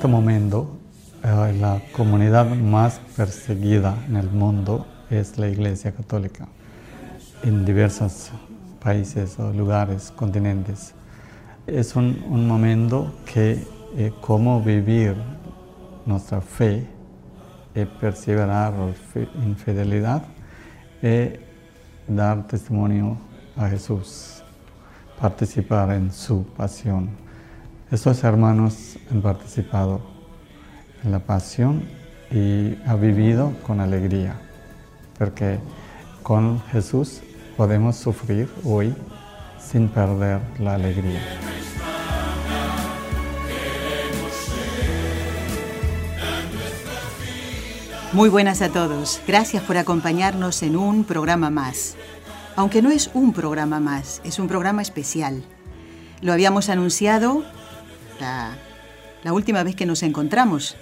[0.00, 0.78] Este momento,
[1.22, 6.48] eh, la comunidad más perseguida en el mundo es la Iglesia Católica
[7.42, 8.30] en diversos
[8.82, 10.94] países lugares, continentes.
[11.66, 13.62] Es un, un momento que
[13.94, 15.16] eh, cómo vivir
[16.06, 16.86] nuestra fe,
[17.74, 18.72] eh, perseverar
[19.14, 20.22] en fidelidad,
[21.02, 21.44] eh,
[22.08, 23.18] dar testimonio
[23.54, 24.42] a Jesús,
[25.20, 27.29] participar en su pasión.
[27.90, 30.00] Estos hermanos han participado
[31.02, 31.82] en la pasión
[32.30, 34.40] y han vivido con alegría,
[35.18, 35.58] porque
[36.22, 37.20] con Jesús
[37.56, 38.94] podemos sufrir hoy
[39.58, 41.20] sin perder la alegría.
[48.12, 49.20] Muy buenas a todos.
[49.26, 51.96] Gracias por acompañarnos en un programa más.
[52.54, 55.42] Aunque no es un programa más, es un programa especial.
[56.20, 57.42] Lo habíamos anunciado
[58.20, 58.56] la,
[59.32, 60.76] última vez que nos encontramos,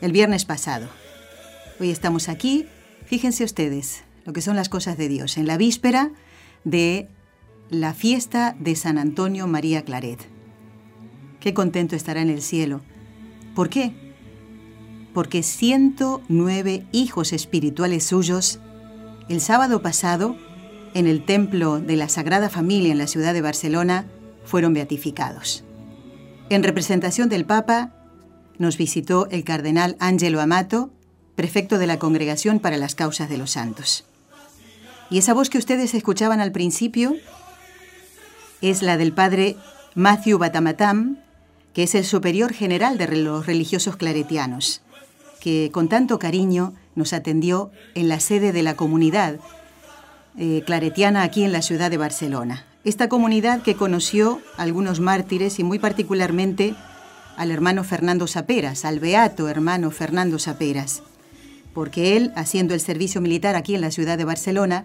[0.00, 0.88] el viernes pasado.
[1.78, 2.66] Hoy estamos aquí,
[3.06, 6.10] fíjense ustedes lo que son las cosas de Dios, en la víspera
[6.64, 7.08] de
[7.70, 10.20] la fiesta de San Antonio María Claret.
[11.40, 12.82] Qué contento estará en el cielo.
[13.54, 13.94] ¿Por qué?
[15.14, 18.60] porque 109 hijos espirituales suyos,
[19.28, 20.36] el sábado pasado,
[20.94, 24.06] en el templo de la Sagrada Familia en la ciudad de Barcelona,
[24.44, 25.64] fueron beatificados.
[26.50, 27.92] En representación del Papa,
[28.58, 30.90] nos visitó el cardenal Angelo Amato,
[31.36, 34.04] prefecto de la Congregación para las Causas de los Santos.
[35.08, 37.14] Y esa voz que ustedes escuchaban al principio
[38.60, 39.56] es la del padre
[39.94, 41.16] Matthew Batamatam,
[41.72, 44.82] que es el superior general de los religiosos claretianos
[45.40, 49.40] que con tanto cariño nos atendió en la sede de la comunidad
[50.38, 52.66] eh, claretiana aquí en la ciudad de Barcelona.
[52.84, 56.74] Esta comunidad que conoció a algunos mártires y muy particularmente
[57.36, 61.02] al hermano Fernando Saperas, al beato hermano Fernando Saperas,
[61.74, 64.84] porque él, haciendo el servicio militar aquí en la ciudad de Barcelona,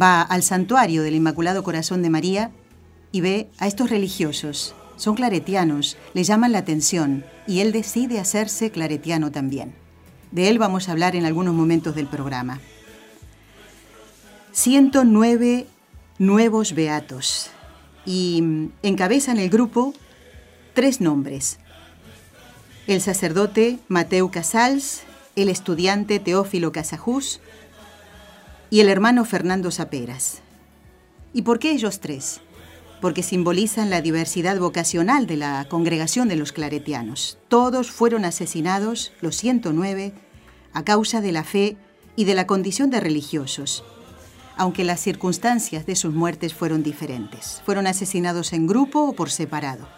[0.00, 2.50] va al santuario del Inmaculado Corazón de María
[3.10, 8.70] y ve a estos religiosos son claretianos, le llaman la atención y él decide hacerse
[8.70, 9.72] claretiano también.
[10.32, 12.60] De él vamos a hablar en algunos momentos del programa.
[14.52, 15.66] 109
[16.18, 17.50] nuevos beatos
[18.04, 19.94] y mm, encabezan el grupo
[20.74, 21.58] tres nombres.
[22.86, 25.02] El sacerdote Mateo Casals,
[25.36, 27.40] el estudiante Teófilo Casajús
[28.70, 30.40] y el hermano Fernando Saperas.
[31.32, 32.40] ¿Y por qué ellos tres?
[33.00, 37.38] porque simbolizan la diversidad vocacional de la congregación de los claretianos.
[37.48, 40.12] Todos fueron asesinados, los 109,
[40.72, 41.76] a causa de la fe
[42.16, 43.84] y de la condición de religiosos,
[44.58, 47.62] aunque las circunstancias de sus muertes fueron diferentes.
[47.64, 49.88] Fueron asesinados en grupo o por separado.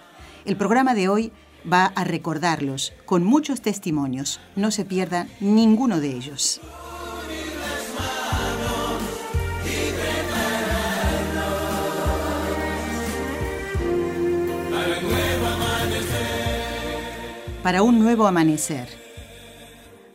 [0.44, 1.32] El programa de hoy
[1.71, 4.41] va a recordarlos con muchos testimonios.
[4.56, 6.60] No se pierda ninguno de ellos.
[17.62, 18.88] para un nuevo amanecer.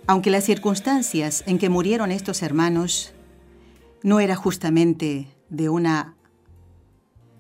[0.07, 3.13] Aunque las circunstancias en que murieron estos hermanos
[4.05, 6.13] no era justamente de una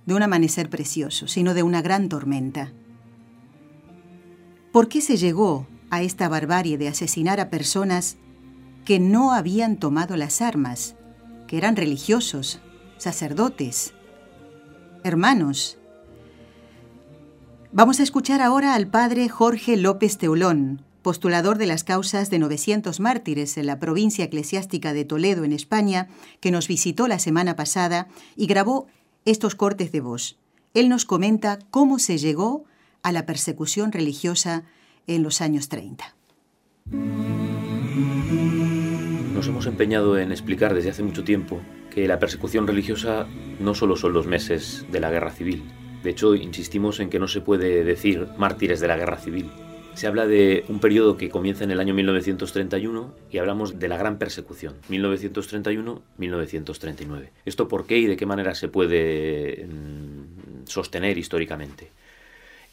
[0.07, 2.73] de un amanecer precioso, sino de una gran tormenta.
[4.71, 8.17] ¿Por qué se llegó a esta barbarie de asesinar a personas
[8.83, 10.95] que no habían tomado las armas,
[11.47, 12.59] que eran religiosos,
[12.97, 13.93] sacerdotes,
[15.03, 15.77] hermanos,
[17.71, 22.99] Vamos a escuchar ahora al padre Jorge López Teulón, postulador de las causas de 900
[22.99, 26.07] mártires en la provincia eclesiástica de Toledo, en España,
[26.39, 28.87] que nos visitó la semana pasada y grabó
[29.23, 30.35] estos cortes de voz.
[30.73, 32.65] Él nos comenta cómo se llegó
[33.03, 34.63] a la persecución religiosa
[35.05, 36.15] en los años 30.
[39.35, 41.61] Nos hemos empeñado en explicar desde hace mucho tiempo
[41.91, 43.27] que la persecución religiosa
[43.59, 45.65] no solo son los meses de la guerra civil,
[46.03, 49.51] De hecho, insistimos en que no se puede decir mártires de la guerra civil.
[49.95, 53.95] Se habla de un periodo que comienza en el año 1931 y hablamos de la
[53.95, 57.29] gran persecución, 1931-1939.
[57.45, 61.93] ¿Esto por qué y de qué manera se puede mm, sostener históricamente?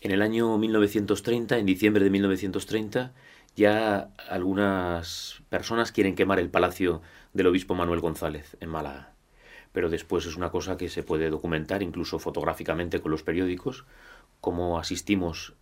[0.00, 3.12] En el año 1930, en diciembre de 1930,
[3.54, 7.02] ya algunas personas quieren quemar el palacio
[7.34, 9.12] del obispo Manuel González en Málaga.
[9.70, 13.84] Pero después es una cosa que se puede documentar incluso fotográficamente con los periódicos,
[14.40, 15.54] como asistimos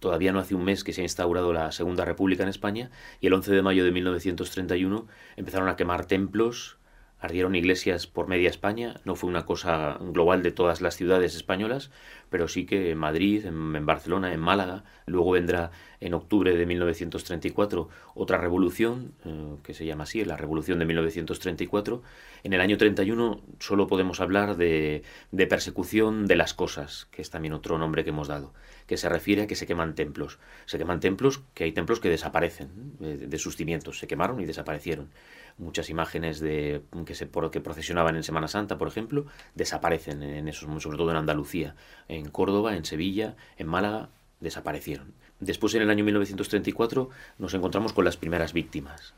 [0.00, 3.28] todavía no hace un mes que se ha instaurado la Segunda República en España y
[3.28, 5.06] el 11 de mayo de 1931
[5.36, 6.78] empezaron a quemar templos,
[7.20, 11.90] ardieron iglesias por media España, no fue una cosa global de todas las ciudades españolas,
[12.30, 15.70] pero sí que en Madrid, en, Barcelona, en Málaga, luego vendrá
[16.00, 22.02] en octubre de 1934 otra revolución, eh, que se llama así, la revolución de 1934.
[22.42, 27.28] En el año 31 solo podemos hablar de, de persecución de las cosas, que es
[27.28, 28.54] también otro nombre que hemos dado,
[28.90, 30.40] que se refiere a que se queman templos.
[30.66, 34.46] Se queman templos, que hay templos que desaparecen de, de sus cimientos, se quemaron y
[34.46, 35.10] desaparecieron
[35.58, 40.82] muchas imágenes de que se que procesionaban en Semana Santa, por ejemplo, desaparecen en esos,
[40.82, 41.76] sobre todo en Andalucía,
[42.08, 44.08] en Córdoba, en Sevilla, en Málaga,
[44.40, 45.14] desaparecieron.
[45.38, 49.14] Después, en el año 1934, nos encontramos con las primeras víctimas.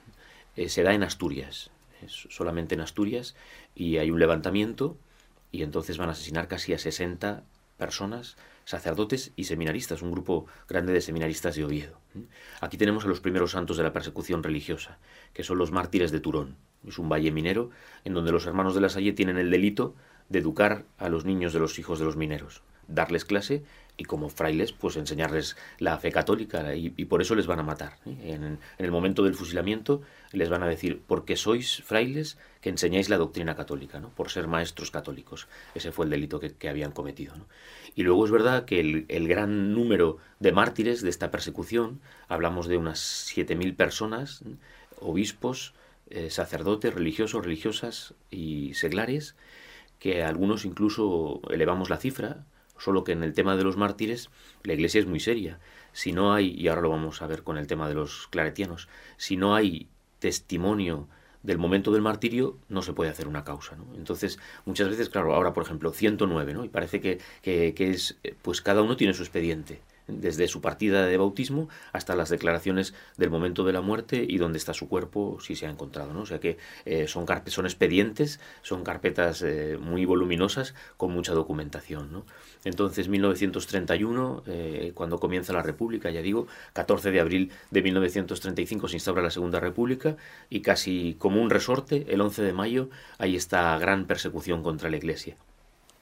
[0.55, 1.71] Eh, se da en Asturias,
[2.07, 3.37] solamente en Asturias,
[3.75, 4.99] y hay un levantamiento,
[5.51, 7.43] y entonces van a asesinar casi a 60
[7.79, 11.99] personas sacerdotes y seminaristas, un grupo grande de seminaristas de Oviedo.
[12.61, 14.99] Aquí tenemos a los primeros santos de la persecución religiosa,
[15.33, 16.57] que son los mártires de Turón.
[16.87, 17.71] Es un valle minero
[18.05, 19.95] en donde los hermanos de la Salle tienen el delito
[20.29, 23.65] de educar a los niños de los hijos de los mineros, darles clase
[23.97, 27.99] y como frailes pues enseñarles la fe católica y, por eso les van a matar.
[28.07, 28.35] ¿eh?
[28.35, 30.03] En, el momento del fusilamiento
[30.33, 34.09] les van a decir, porque sois frailes que enseñáis la doctrina católica, ¿no?
[34.11, 35.47] por ser maestros católicos.
[35.75, 37.35] Ese fue el delito que, habían cometido.
[37.95, 42.79] Y luego es verdad que el, gran número de mártires de esta persecución, hablamos de
[42.79, 44.43] unas 7.000 personas,
[45.01, 45.75] obispos,
[46.09, 49.35] eh, sacerdotes, religiosos, religiosas y seglares,
[49.99, 52.45] que algunos incluso elevamos la cifra,
[52.83, 54.31] solo que en el tema de los mártires
[54.65, 55.59] la iglesia es muy seria.
[55.93, 58.89] Si no hay, y ahora lo vamos a ver con el tema de los claretianos,
[59.17, 59.89] si no hay
[60.19, 61.09] testimonio
[61.43, 63.77] del momento del martirio no se puede hacer una causa.
[63.77, 63.87] ¿no?
[63.97, 66.65] Entonces, muchas veces, claro, ahora por ejemplo, 109, ¿no?
[66.65, 71.07] y parece que, que, que es, pues cada uno tiene su expediente desde su partida
[71.07, 75.39] de bautismo hasta las declaraciones del momento de la muerte y dónde está su cuerpo
[75.41, 76.13] si se ha encontrado.
[76.13, 76.21] ¿no?
[76.21, 82.13] O sea que eh, son, son expedientes, son carpetas eh, muy voluminosas con mucha documentación.
[82.13, 82.25] ¿no?
[82.65, 88.97] Entonces, 1931, eh, cuando comienza la República, ya digo, 14 de abril de 1935 se
[88.97, 90.17] instaura la Segunda República
[90.49, 94.97] y casi como un resorte, el 11 de mayo, hay esta gran persecución contra la
[94.97, 95.37] Iglesia.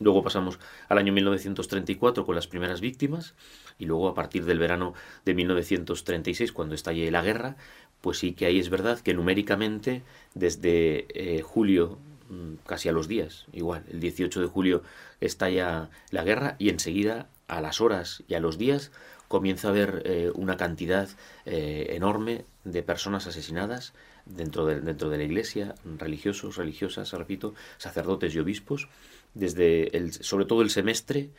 [0.01, 0.59] Luego pasamos
[0.89, 3.35] al año 1934 con las primeras víctimas
[3.79, 4.95] y luego a partir del verano
[5.27, 7.57] de 1936, cuando estalle la guerra,
[8.01, 10.03] pues sí que ahí es verdad que numéricamente
[10.35, 11.99] desde eh, julio
[12.31, 14.83] mm, casi a los días, igual, el 18 de julio
[15.21, 18.93] estalla la guerra y enseguida a las horas y a los días
[19.29, 21.09] comienza a haber eh, una cantidad
[21.45, 23.93] eh, enorme de personas asesinadas
[24.25, 28.89] dentro de, dentro de la iglesia, religiosos, religiosas, repito, sacerdotes y obispos,
[29.35, 31.31] desde el, sobre todo el semestre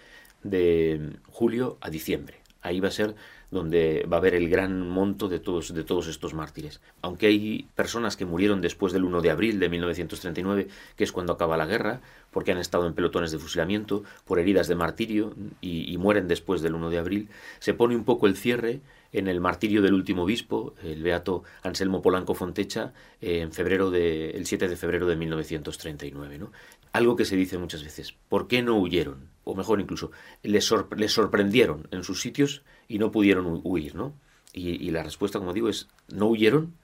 [0.43, 2.41] de julio a diciembre.
[2.62, 3.15] Ahí va a ser
[3.51, 6.79] donde va a haber el gran monto de todos, de todos estos mártires.
[7.01, 11.33] Aunque hay personas que murieron después del 1 de abril de 1939, que es cuando
[11.33, 15.98] acaba la guerra, porque han estado en pelotones de fusilamiento, por heridas de martirio, y,
[15.98, 17.29] mueren después del 1 de abril,
[17.60, 18.79] se pone un poco el cierre
[19.12, 24.45] en el martirio del último obispo, el beato Anselmo Polanco Fontecha, en febrero de, el
[24.45, 26.38] 7 de febrero de 1939.
[26.38, 26.51] ¿no?
[26.93, 29.29] Algo que se dice muchas veces, ¿por qué no huyeron?
[29.43, 30.12] O mejor incluso,
[30.43, 34.13] les, sorprendieron en sus sitios y no pudieron huir, ¿no?
[34.53, 36.75] Y, la respuesta, como digo, es, no huyeron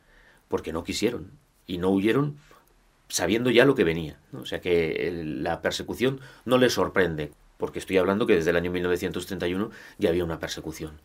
[0.47, 1.31] porque no quisieron.
[1.65, 2.37] Y no huyeron
[3.09, 4.19] sabiendo ya lo que venía.
[4.31, 8.71] O sea que la persecución no les sorprende, porque estoy hablando que desde el año
[8.71, 11.01] 1931 ya había una persecución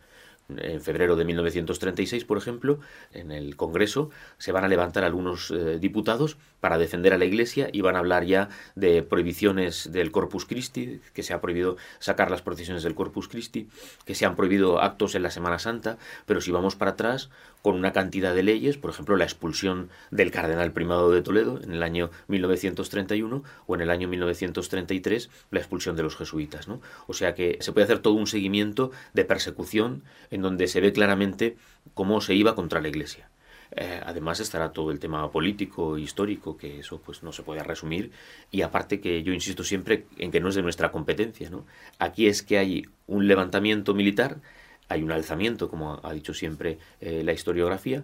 [0.49, 2.79] en febrero de 1936, por ejemplo,
[3.11, 7.67] en el Congreso se van a levantar algunos eh, diputados para defender a la Iglesia
[7.73, 12.31] y van a hablar ya de prohibiciones del Corpus Christi, que se ha prohibido sacar
[12.31, 13.67] las procesiones del Corpus Christi,
[14.05, 17.29] que se han prohibido actos en la Semana Santa, pero si vamos para atrás,
[17.61, 21.73] con una cantidad de leyes, por ejemplo, la expulsión del cardenal primado de Toledo en
[21.73, 26.69] el año 1931 o en el año 1933 la expulsión de los jesuitas.
[26.69, 26.79] ¿no?
[27.07, 30.93] O sea que se puede hacer todo un seguimiento de persecución en donde se ve
[30.93, 31.57] claramente
[31.93, 33.27] cómo se iba contra la Iglesia.
[33.75, 38.11] Eh, además estará todo el tema político, histórico, que eso pues no se puede resumir.
[38.51, 41.49] Y aparte que yo insisto siempre en que no es de nuestra competencia.
[41.49, 41.65] ¿no?
[41.99, 44.41] Aquí es que hay un levantamiento militar,
[44.89, 48.03] hay un alzamiento, como ha dicho siempre eh, la historiografía,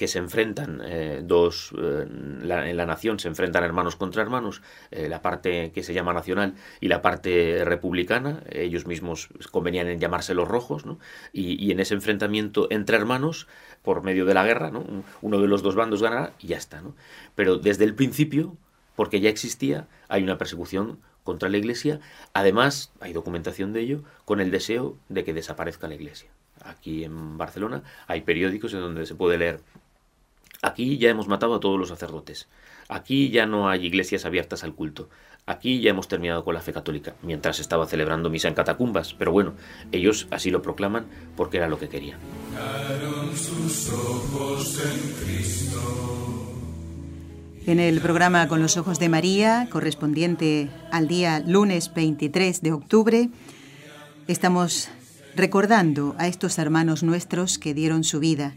[0.00, 5.10] que se enfrentan eh, dos, eh, en la nación se enfrentan hermanos contra hermanos, eh,
[5.10, 10.32] la parte que se llama nacional y la parte republicana, ellos mismos convenían en llamarse
[10.32, 10.98] los rojos, ¿no?
[11.34, 13.46] y, en ese enfrentamiento entre hermanos,
[13.82, 14.86] por medio de la guerra, ¿no?
[15.20, 16.80] uno de los dos bandos ganará y ya está.
[16.80, 16.96] ¿no?
[17.34, 18.56] Pero desde el principio,
[18.96, 22.00] porque ya existía, hay una persecución contra la Iglesia,
[22.32, 26.30] además hay documentación de ello, con el deseo de que desaparezca la Iglesia.
[26.64, 29.60] Aquí en Barcelona hay periódicos en donde se puede leer
[30.62, 32.46] Aquí ya hemos matado a todos los sacerdotes.
[32.88, 35.08] Aquí ya no hay iglesias abiertas al culto.
[35.46, 39.14] Aquí ya hemos terminado con la fe católica, mientras estaba celebrando misa en catacumbas.
[39.14, 39.54] Pero bueno,
[39.90, 42.18] ellos así lo proclaman porque era lo que querían.
[47.66, 53.30] En el programa Con los Ojos de María, correspondiente al día lunes 23 de octubre,
[54.28, 54.90] estamos
[55.34, 58.54] recordando a estos hermanos nuestros que dieron su vida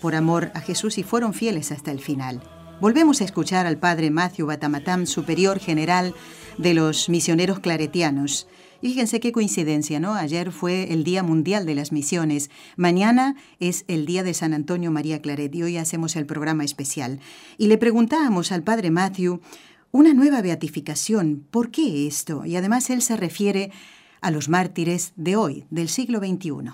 [0.00, 2.42] por amor a Jesús y fueron fieles hasta el final.
[2.80, 6.14] Volvemos a escuchar al padre Matthew Batamatam, superior general
[6.58, 8.46] de los misioneros claretianos.
[8.80, 10.14] Y fíjense qué coincidencia, ¿no?
[10.14, 12.50] Ayer fue el Día Mundial de las Misiones.
[12.76, 17.18] Mañana es el Día de San Antonio María Claret y hoy hacemos el programa especial.
[17.56, 19.40] Y le preguntábamos al padre Matthew,
[19.90, 22.44] una nueva beatificación, ¿por qué esto?
[22.44, 23.72] Y además él se refiere
[24.20, 26.70] a los mártires de hoy, del siglo XXI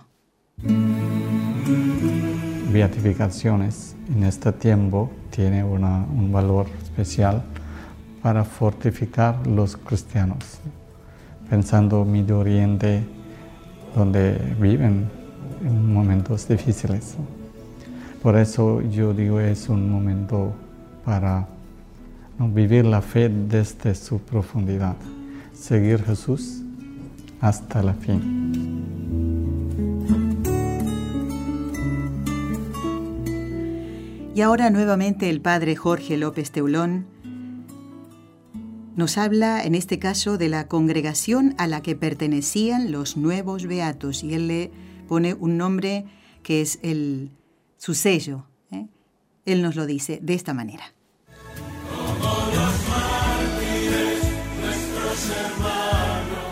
[2.75, 7.41] beatificaciones en este tiempo tiene un valor especial
[8.21, 10.59] para fortificar los cristianos,
[11.49, 13.05] pensando Medio Oriente,
[13.95, 15.09] donde viven
[15.65, 17.15] en momentos difíciles.
[18.21, 20.53] Por eso yo digo es un momento
[21.05, 21.47] para
[22.41, 24.97] vivir la fe desde su profundidad,
[25.55, 26.63] seguir Jesús
[27.41, 28.94] hasta la fin.
[34.35, 37.07] Y ahora nuevamente el padre Jorge López Teulón
[38.97, 44.25] nos habla en este caso de la congregación a la que pertenecían los nuevos beatos
[44.25, 44.73] y él le
[45.07, 46.07] pone un nombre
[46.43, 47.31] que es el,
[47.77, 48.47] su sello.
[48.73, 48.89] ¿eh?
[49.47, 50.93] Él nos lo dice de esta manera.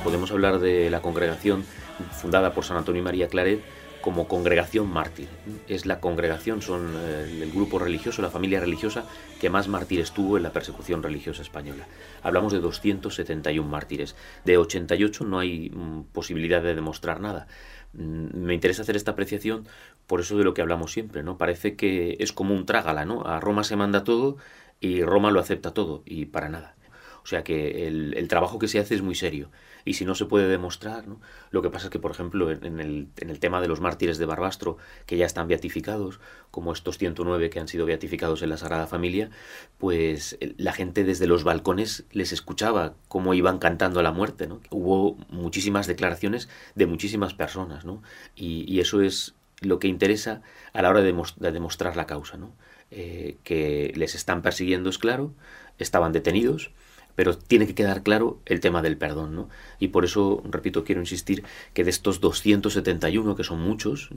[0.04, 1.64] Podemos hablar de la congregación
[2.12, 3.60] fundada por San Antonio y María Claret
[4.02, 5.28] como congregación mártir.
[5.68, 9.06] Es la congregación, son eh, el grupo religioso, la familia religiosa
[9.40, 11.86] que más mártires tuvo en la persecución religiosa española.
[12.22, 14.14] Hablamos de 271 mártires.
[14.44, 17.46] De 88 no hay mm, posibilidad de demostrar nada.
[17.94, 19.66] Mm, me interesa hacer esta apreciación
[20.06, 21.38] por eso de lo que hablamos siempre, ¿no?
[21.38, 23.24] Parece que es como un trágala, ¿no?
[23.24, 24.36] A Roma se manda todo
[24.80, 26.74] y Roma lo acepta todo y para nada.
[27.22, 29.50] O sea que el, trabajo que se hace es muy serio.
[29.84, 31.20] Y si no se puede demostrar, ¿no?
[31.50, 34.76] lo que pasa es que, por ejemplo, en el, tema de los mártires de Barbastro,
[35.06, 36.20] que ya están beatificados,
[36.50, 39.30] como estos 109 que han sido beatificados en la Sagrada Familia,
[39.78, 44.48] pues la gente desde los balcones les escuchaba cómo iban cantando a la muerte.
[44.70, 48.02] Hubo muchísimas declaraciones de muchísimas personas, ¿no?
[48.34, 51.14] y, eso es lo que interesa a la hora de,
[51.52, 52.36] demostrar la causa.
[52.36, 52.52] ¿no?
[52.94, 55.32] Eh, que les están persiguiendo, es claro,
[55.78, 56.72] estaban detenidos,
[57.14, 59.48] pero tiene que quedar claro el tema del perdón, ¿no?
[59.78, 64.10] Y por eso, repito, quiero insistir que de estos 271, que son muchos,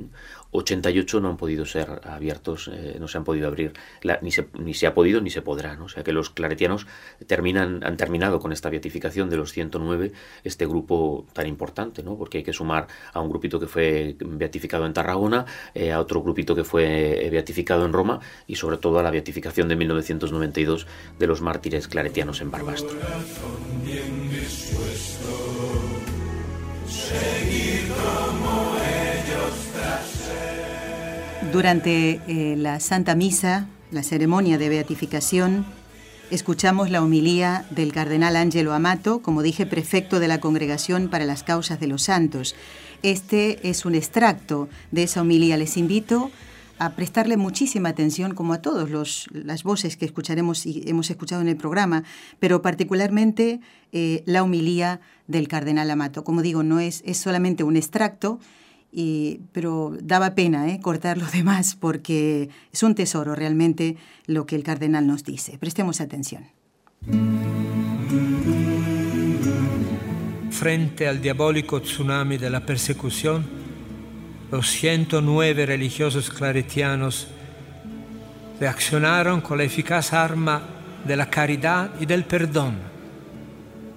[0.52, 3.74] 88 no han podido ser abiertos, eh, no se han podido abrir,
[4.22, 5.86] ni, se, ni se ha podido ni se podrá, ¿no?
[5.86, 6.88] O sea que los claretianos
[7.28, 10.12] terminan, han terminado con esta beatificación de los 109,
[10.44, 12.18] este grupo tan importante, ¿no?
[12.18, 16.22] Porque hay que sumar a un grupito que fue beatificado en Tarragona, eh, a otro
[16.22, 20.88] grupito que fue beatificado en Roma y sobre todo a la beatificación de 1992
[21.18, 22.85] de los mártires claretianos en Barbastro.
[31.52, 35.66] Durante eh, la Santa Misa, la ceremonia de beatificación,
[36.32, 41.44] escuchamos la homilía del cardenal Ángelo Amato, como dije, prefecto de la Congregación para las
[41.44, 42.56] Causas de los Santos.
[43.04, 45.58] Este es un extracto de esa homilía.
[45.58, 46.55] Les invito a
[46.96, 51.58] prestarle muchísima atención, como a todas las voces que escucharemos y hemos escuchado en el
[51.58, 52.04] programa,
[52.40, 56.24] pero particularmente eh, la humilía del cardenal Amato.
[56.24, 58.40] Como digo, no es, es solamente un extracto,
[58.92, 64.56] y, pero daba pena eh, cortar lo demás porque es un tesoro realmente lo que
[64.56, 65.58] el cardenal nos dice.
[65.58, 66.46] Prestemos atención.
[70.50, 73.65] Frente al diabólico tsunami de la persecución,
[74.52, 77.28] los 109 religiosos claretianos
[78.60, 80.62] reaccionaron con la eficaz arma
[81.06, 82.78] de la caridad y del perdón.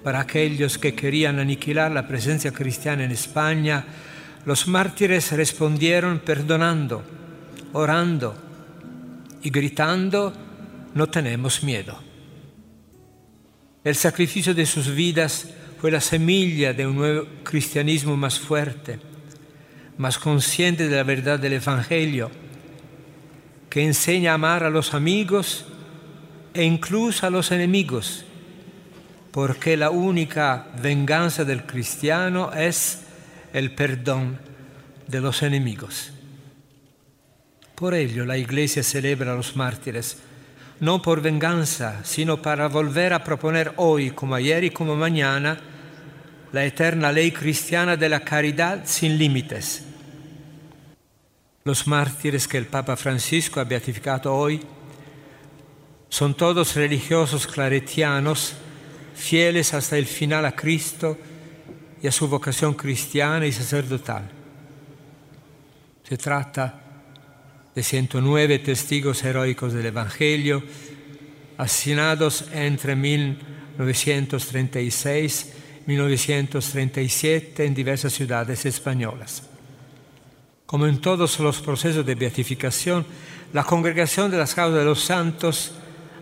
[0.03, 3.85] Para aquellos que querían aniquilar la presencia cristiana en España,
[4.45, 7.03] los mártires respondieron perdonando,
[7.73, 8.35] orando
[9.43, 10.33] y gritando,
[10.93, 11.99] no tenemos miedo.
[13.83, 18.99] El sacrificio de sus vidas fue la semilla de un nuevo cristianismo más fuerte,
[19.99, 22.31] más consciente de la verdad del Evangelio,
[23.69, 25.65] que enseña a amar a los amigos
[26.53, 28.23] e incluso a los enemigos,
[29.31, 33.01] porque la única venganza del cristiano es
[33.51, 34.39] el perdón
[35.05, 36.13] de los enemigos.
[37.75, 40.17] Por ello la Iglesia celebra a los mártires,
[40.79, 45.59] no por venganza, sino para volver a proponer hoy, como ayer y como mañana,
[46.53, 49.87] la eterna ley cristiana de la caridad sin límites.
[51.63, 54.61] Los mártires que el Papa Francisco ha beatificado hoy
[56.09, 58.53] son todos religiosos claretianos,
[59.13, 61.17] fieles hasta el final a Cristo
[62.01, 64.27] y a su vocación cristiana y sacerdotal.
[66.07, 66.81] Se trata
[67.75, 70.63] de 109 testigos heroicos del Evangelio,
[71.57, 75.53] asesinados entre 1936
[75.85, 79.48] y 1937 en diversas ciudades españolas.
[80.69, 83.03] Como en todos los procesos de beatificación,
[83.53, 85.71] la Congregación de las Causas de los Santos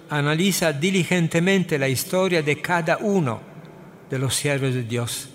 [0.09, 3.41] analiza diligentemente la historia de cada uno
[4.09, 5.27] de los siervos de Dios,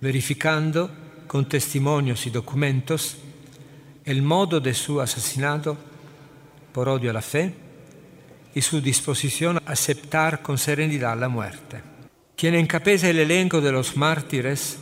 [0.00, 0.90] verificando
[1.26, 3.18] con testimonios y documentos
[4.02, 5.76] el modo de su asesinato
[6.72, 7.52] por odio a la fe
[8.54, 11.82] y su disposición a aceptar con serenidad la muerte.
[12.34, 14.78] Quien encabeza el elenco de los mártires,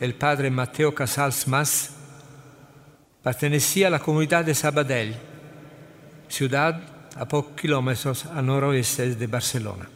[0.00, 1.96] el padre Mateo Casals Mas,
[3.22, 5.14] pertenecía a la comunidad de Sabadell,
[6.28, 6.80] ciudad
[7.16, 9.88] a pocos kilómetros al noroeste de Barcelona.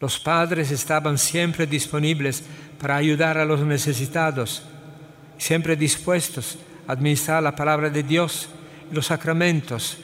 [0.00, 2.42] Los padres estaban siempre disponibles
[2.78, 4.62] para ayudar a los necesitados,
[5.38, 8.48] siempre dispuestos a administrar la palabra de Dios
[8.90, 9.96] y los sacramentos,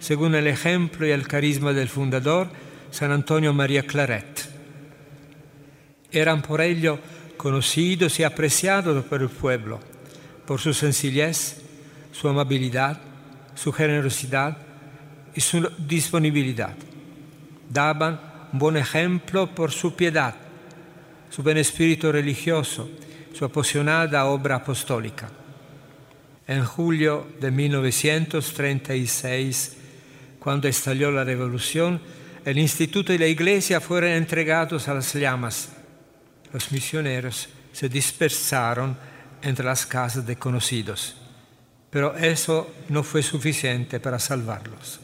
[0.00, 2.48] según el ejemplo y el carisma del fundador,
[2.90, 4.48] San Antonio María Claret.
[6.10, 6.98] Eran por ello
[7.36, 9.80] conocidos y apreciados por el pueblo,
[10.46, 11.62] por su sencillez,
[12.12, 13.00] su amabilidad,
[13.54, 14.58] su generosidad
[15.34, 16.74] y su disponibilidad.
[17.70, 18.20] Daban
[18.52, 20.34] un buen ejemplo por su piedad,
[21.30, 22.90] su buen espíritu religioso,
[23.32, 25.30] su apasionada obra apostólica.
[26.46, 29.76] En julio de 1936,
[30.38, 32.00] cuando estalló la revolución,
[32.44, 35.68] el instituto y la iglesia fueron entregados a las llamas.
[36.52, 38.96] Los misioneros se dispersaron
[39.42, 41.16] entre las casas de conocidos,
[41.90, 45.00] pero eso no fue suficiente para salvarlos.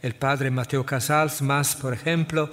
[0.00, 2.50] El padre Mateo Casals más, por ejemplo,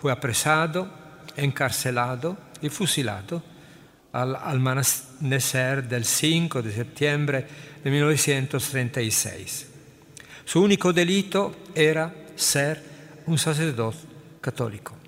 [0.00, 0.90] fue apresado,
[1.36, 3.42] encarcelado y fusilado
[4.12, 7.46] al amanecer del 5 de septiembre
[7.82, 9.66] de 1936.
[10.44, 12.82] Su único delito era ser
[13.26, 13.98] un sacerdote
[14.40, 14.99] católico.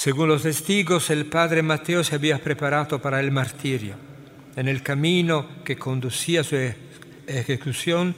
[0.00, 3.96] Según los testigos, el padre Mateo se había preparado para el martirio.
[4.56, 6.56] En el camino que conducía a su
[7.26, 8.16] ejecución,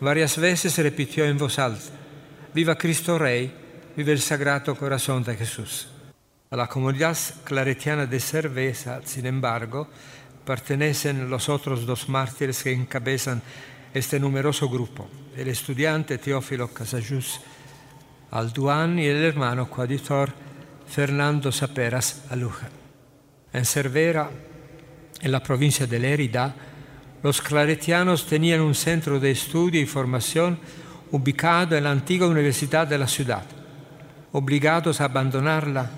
[0.00, 1.92] varias veces repitió en voz alta,
[2.52, 3.48] Viva Cristo Rey,
[3.96, 5.86] viva el Sagrado Corazón de Jesús.
[6.50, 9.86] A la comunidad claretiana de Cerveza, sin embargo,
[10.44, 13.40] pertenecen los otros dos mártires que encabezan
[13.94, 17.40] este numeroso grupo, el estudiante Teófilo Casajus
[18.32, 20.49] Alduán y el hermano coaditor
[20.90, 22.68] Fernando Saperas Aluja.
[23.52, 24.28] En Cervera,
[25.20, 26.52] en la provincia de Lérida,
[27.22, 30.58] los claretianos tenían un centro de estudio y formación
[31.12, 33.44] ubicado en la antigua universidad de la ciudad.
[34.32, 35.88] Obligados a abandonarla,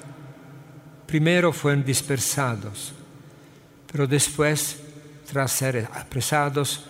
[1.07, 2.93] primero fueron dispersados,
[3.91, 4.83] pero después,
[5.31, 6.85] tras ser apresados,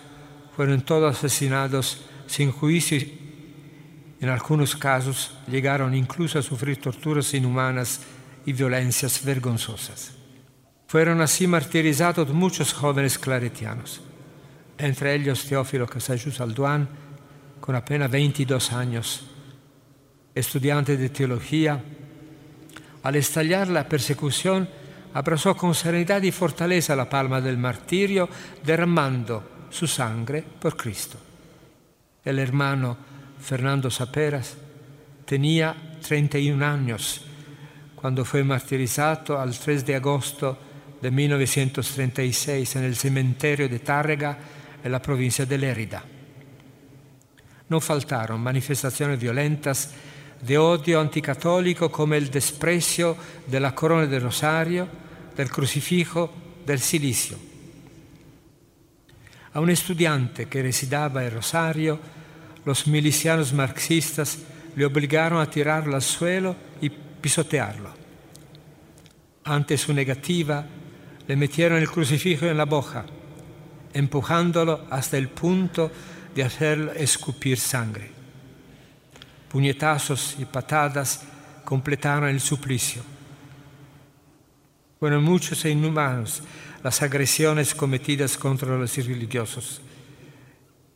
[0.55, 2.99] fueron todos asesinados sin juicio.
[4.23, 7.99] En algunos casos llegaron incluso a sufrir torturas inhumanas
[8.45, 10.13] y violencias vergonzosas.
[10.87, 13.99] Fueron así martirizados muchos jóvenes claretianos
[14.77, 16.87] entre ellos Teófilo Casajus Alduán,
[17.59, 19.27] con apenas 22 años,
[20.33, 21.83] estudiante de teología.
[23.03, 24.69] Al estallar la persecución,
[25.13, 28.29] abrazó con serenidad y fortaleza la palma del martirio,
[28.63, 31.17] derramando su sangre por Cristo.
[32.23, 33.12] El hermano
[33.43, 34.55] Fernando Saperas
[35.25, 37.25] tenía 31 años
[37.93, 40.57] cuando fue martirizado al 3 de agosto
[41.01, 44.37] de 1936 en el cementerio de Tárrega
[44.81, 46.03] en la provincia de Lérida.
[47.67, 49.91] no faltaron manifestaciones violentas
[50.41, 54.87] de odio anticatólico como el desprecio de la corona del rosario,
[55.35, 56.31] del crucifijo,
[56.65, 57.37] del silicio.
[59.53, 61.99] A un estudiante que residaba en Rosario,
[62.65, 64.39] los milicianos marxistas
[64.75, 67.89] le obligaron a tirarlo al suelo y pisotearlo.
[69.43, 70.65] Ante su negativa,
[71.27, 73.05] le metieron el crucifijo en la boca,
[73.93, 75.91] empujándolo hasta el punto
[76.33, 78.11] de hacerlo escupir sangre.
[79.49, 81.21] Puñetazos y patadas
[81.63, 83.03] completaron el suplicio.
[84.99, 86.41] Fueron muchos e inhumanos
[86.81, 89.81] las agresiones cometidas contra los religiosos.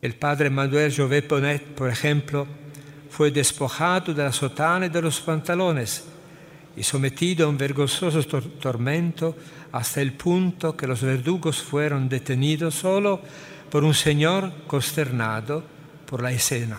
[0.00, 2.46] El padre Manuel Jové Ponet, por ejemplo,
[3.10, 6.04] fue despojado de la sotana y de los pantalones
[6.76, 9.36] y sometido a un vergonzoso tormento
[9.72, 13.20] hasta el punto que los verdugos fueron detenidos solo
[13.70, 15.64] por un señor consternado
[16.06, 16.78] por la escena.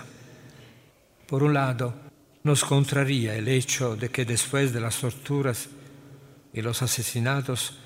[1.27, 1.93] Por un lado,
[2.43, 5.67] nos contraría el hecho de que después de las torturas
[6.53, 7.77] y los asesinatos,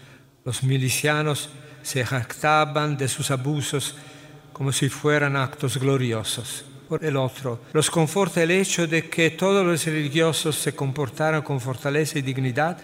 [0.45, 1.49] los milicianos
[1.81, 3.95] se jactaban de sus abusos
[4.53, 6.65] como si fueran actos gloriosos.
[6.87, 11.59] Por el otro, los conforta el hecho de que todos los religiosos se comportaran con
[11.59, 12.77] fortaleza y dignidad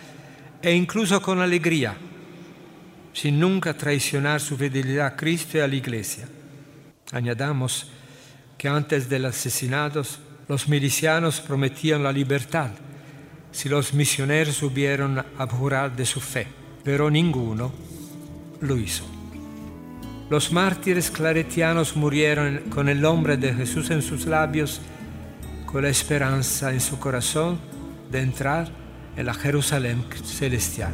[0.61, 1.95] e incluso con alegría
[3.13, 6.27] sin nunca traicionar su fidelidad a Cristo y a la Iglesia.
[7.11, 7.87] Añadamos
[8.57, 10.03] que antes del asesinato
[10.47, 12.71] los milicianos prometían la libertad
[13.51, 16.47] si los misioneros hubieran abjurar de su fe,
[16.83, 17.73] pero ninguno
[18.61, 19.18] lo hizo.
[20.29, 24.79] Los mártires claretianos murieron con el nombre de Jesús en sus labios,
[25.65, 27.57] con la esperanza en su corazón
[28.11, 28.69] de entrar
[29.15, 30.93] en la Jerusalén celestial.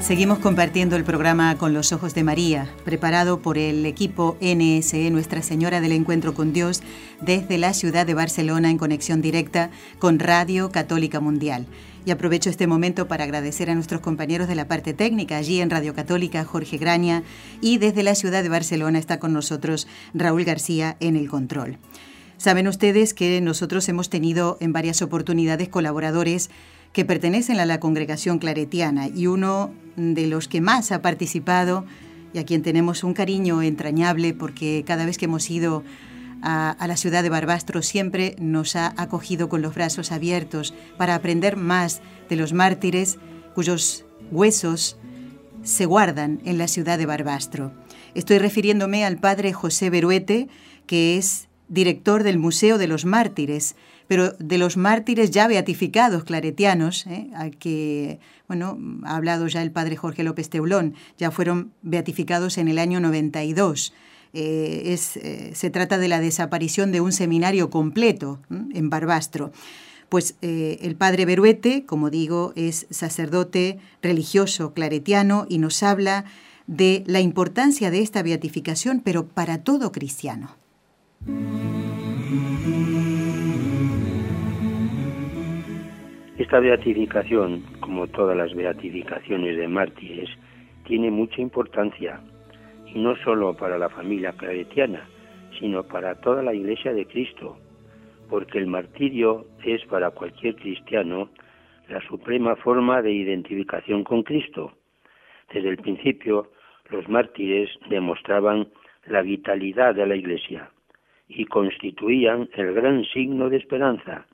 [0.00, 5.40] Seguimos compartiendo el programa Con los Ojos de María, preparado por el equipo NSE Nuestra
[5.40, 6.82] Señora del Encuentro con Dios
[7.22, 11.66] desde la ciudad de Barcelona en conexión directa con Radio Católica Mundial.
[12.04, 15.70] Y aprovecho este momento para agradecer a nuestros compañeros de la parte técnica, allí en
[15.70, 17.22] Radio Católica, Jorge Graña,
[17.60, 21.78] y desde la ciudad de Barcelona está con nosotros Raúl García en el control.
[22.38, 26.50] Saben ustedes que nosotros hemos tenido en varias oportunidades colaboradores
[26.92, 29.06] que pertenecen a la congregación claretiana.
[29.06, 31.84] Y uno de los que más ha participado
[32.34, 35.84] y a quien tenemos un cariño entrañable porque cada vez que hemos ido
[36.42, 41.56] a, la ciudad de Barbastro siempre nos ha acogido con los brazos abiertos para aprender
[41.56, 43.18] más de los mártires
[43.54, 44.96] cuyos huesos
[45.62, 47.72] se guardan en la ciudad de Barbastro.
[48.14, 50.48] Estoy refiriéndome al padre José Beruete,
[50.86, 53.76] que es director del Museo de los Mártires,
[54.08, 57.30] pero de los mártires ya beatificados claretianos, ¿eh?
[57.34, 62.68] al que bueno, ha hablado ya el padre Jorge López Teulón, ya fueron beatificados en
[62.68, 63.94] el año 92.
[64.34, 69.52] Eh, es, eh, se trata de la desaparición de un seminario completo en Barbastro.
[70.08, 76.26] Pues el padre Beruete, como digo, es sacerdote religioso claretiano y nos habla
[76.66, 80.50] de la importancia de esta beatificación, pero para todo cristiano.
[86.38, 90.28] Esta beatificación, como todas las beatificaciones de mártires,
[90.86, 92.20] tiene mucha importancia,
[92.94, 95.08] no solo para la familia claretiana,
[95.58, 97.58] sino para toda la Iglesia de Cristo,
[98.28, 101.30] porque el martirio es para cualquier cristiano
[101.88, 104.72] la suprema forma de identificación con Cristo.
[105.52, 106.50] Desde el principio,
[106.90, 108.68] los mártires demostraban
[109.06, 110.70] la vitalidad de la Iglesia
[111.28, 114.26] y constituían el gran signo de esperanza.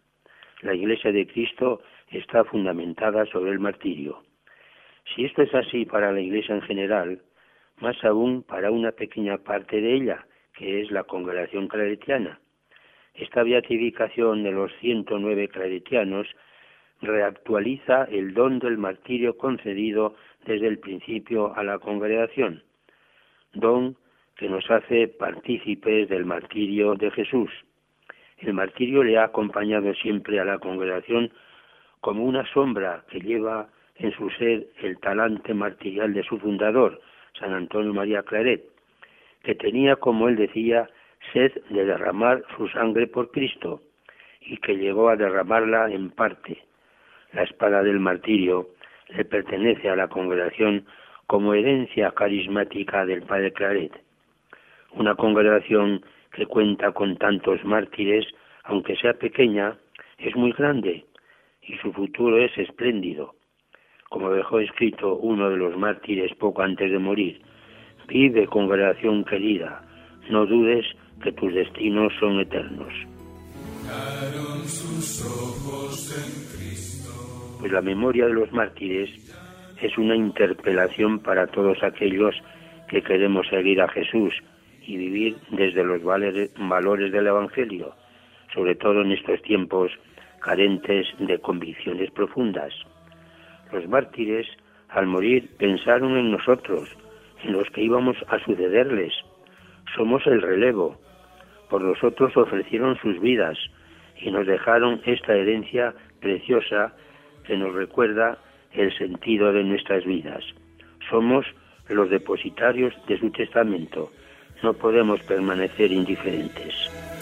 [0.63, 4.23] La Iglesia de Cristo está fundamentada sobre el martirio.
[5.15, 7.21] Si esto es así para la Iglesia en general,
[7.81, 12.41] más aún para una pequeña parte de ella, que es la congregación claretiana.
[13.15, 16.27] Esta beatificación de los 109 claretianos
[17.01, 20.15] reactualiza el don del martirio concedido
[20.45, 22.63] desde el principio a la congregación,
[23.55, 23.97] don
[24.37, 27.51] que nos hace partícipes del martirio de Jesús.
[28.39, 31.33] El martirio le ha acompañado siempre a la congregación
[32.01, 37.01] como una sombra que lleva en su ser el talante martirial de su fundador,
[37.39, 38.63] San Antonio María Claret,
[39.43, 40.89] que tenía, como él decía,
[41.33, 43.81] sed de derramar su sangre por Cristo
[44.41, 46.63] y que llegó a derramarla en parte.
[47.33, 48.69] La espada del martirio
[49.09, 50.87] le pertenece a la congregación
[51.27, 53.93] como herencia carismática del Padre Claret.
[54.93, 58.27] Una congregación que cuenta con tantos mártires,
[58.65, 59.77] aunque sea pequeña,
[60.19, 61.05] es muy grande
[61.63, 63.35] y su futuro es espléndido.
[64.09, 67.41] Como dejó escrito uno de los mártires poco antes de morir.
[68.07, 69.83] Vive, congregación querida,
[70.31, 70.87] no dudes
[71.23, 72.93] que tus destinos son eternos.
[77.61, 79.11] Pues la memoria de los mártires
[79.81, 82.35] es una interpelación para todos aquellos
[82.89, 84.35] que queremos seguir a Jesús
[84.87, 87.95] y vivir desde los valores del Evangelio,
[88.55, 89.93] sobre todo en estos tiempos
[90.41, 92.73] carentes de convicciones profundas.
[93.73, 94.47] Los mártires,
[94.89, 96.89] al morir, pensaron en nosotros,
[97.45, 99.13] en los que íbamos a sucederles.
[99.95, 100.97] Somos el relevo.
[101.69, 103.59] Por nosotros ofrecieron sus vidas
[104.21, 106.95] y nos dejaron esta herencia preciosa
[107.45, 108.39] que nos recuerda
[108.73, 110.45] el sentido de nuestras vidas.
[111.11, 111.47] Somos
[111.89, 114.11] los depositarios de su testamento.
[114.63, 117.18] No podemos permanecer indiferentes.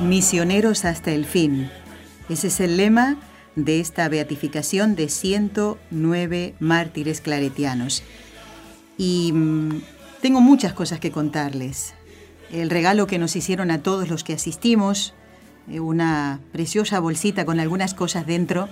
[0.00, 1.68] Misioneros hasta el fin.
[2.28, 3.16] Ese es el lema
[3.56, 8.04] de esta beatificación de 109 mártires claretianos.
[8.96, 9.82] Y mm,
[10.22, 11.94] tengo muchas cosas que contarles.
[12.52, 15.14] El regalo que nos hicieron a todos los que asistimos,
[15.68, 18.68] eh, una preciosa bolsita con algunas cosas dentro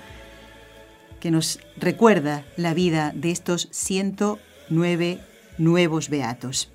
[1.19, 5.19] que nos recuerda la vida de estos 109
[5.59, 6.71] nuevos beatos.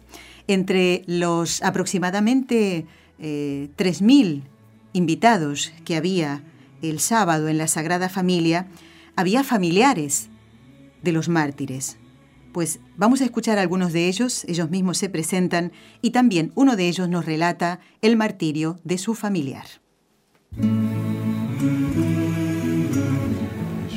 [0.47, 2.85] Entre los aproximadamente
[3.21, 4.41] 3.000 eh,
[4.93, 6.43] invitados que había
[6.81, 8.67] el sábado en la Sagrada Familia,
[9.15, 10.29] había familiares
[11.01, 11.97] de los mártires.
[12.51, 16.75] Pues vamos a escuchar a algunos de ellos, ellos mismos se presentan y también uno
[16.75, 19.65] de ellos nos relata el martirio de su familiar.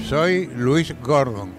[0.08, 1.50] Soy Luis Gordon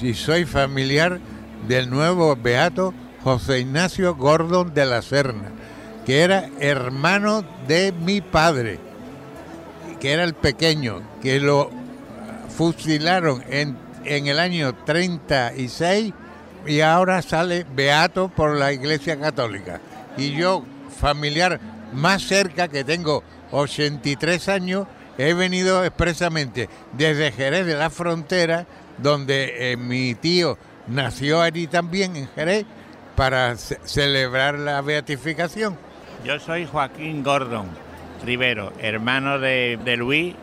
[0.00, 1.20] y soy familiar
[1.68, 5.52] del nuevo beato José Ignacio Gordon de la Serna,
[6.06, 8.78] que era hermano de mi padre,
[10.00, 11.70] que era el pequeño, que lo
[12.48, 16.12] fusilaron en, en el año 36
[16.66, 19.80] y ahora sale beato por la Iglesia Católica.
[20.16, 20.64] Y yo,
[21.00, 21.60] familiar
[21.92, 24.86] más cerca, que tengo 83 años,
[25.18, 28.66] he venido expresamente desde Jerez de la Frontera,
[28.98, 32.64] donde eh, mi tío nació allí también, en Jerez,
[33.16, 35.76] para celebrar la beatificación.
[36.24, 37.66] Yo soy Joaquín Gordon
[38.24, 40.36] Rivero, hermano de, Luis.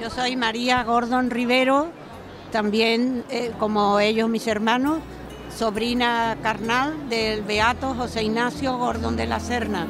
[0.00, 1.88] Yo soy María Gordon Rivero,
[2.52, 5.00] también eh, como ellos mis hermanos,
[5.56, 9.88] sobrina carnal del beato José Ignacio Gordon de la Serna.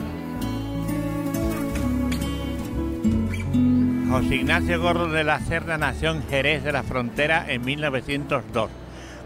[4.10, 8.70] José Ignacio Gordon de la Serna nació en Jerez de la Frontera en 1902.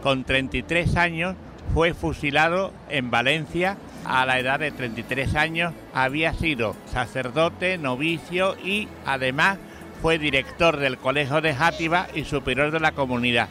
[0.03, 1.37] Con 33 años
[1.73, 5.73] fue fusilado en Valencia a la edad de 33 años.
[5.93, 9.59] Había sido sacerdote, novicio y además
[10.03, 13.49] fue director del Colegio de Játiva y superior de la comunidad.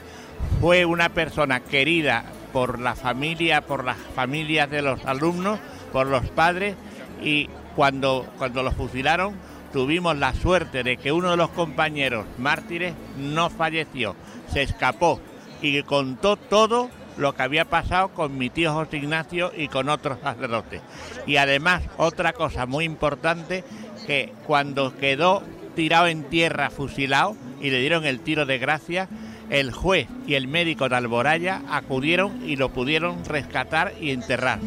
[0.62, 5.60] Fue una persona querida por la familia, por las familias de los alumnos,
[5.92, 6.76] por los padres
[7.22, 9.36] y cuando, cuando los fusilaron
[9.72, 14.16] tuvimos la suerte de que uno de los compañeros mártires no falleció,
[14.48, 15.20] se escapó
[15.62, 20.20] y contó todo lo que había pasado con mi tío José Ignacio y con otros
[20.22, 20.82] sacerdotes.
[21.26, 23.64] Y además, otra cosa muy importante,
[24.06, 25.44] que cuando quedó
[25.76, 29.08] tirado en tierra, fusilado, y le dieron el tiro de gracia,
[29.50, 34.60] el juez y el médico de Alboraya acudieron y lo pudieron rescatar y enterrar.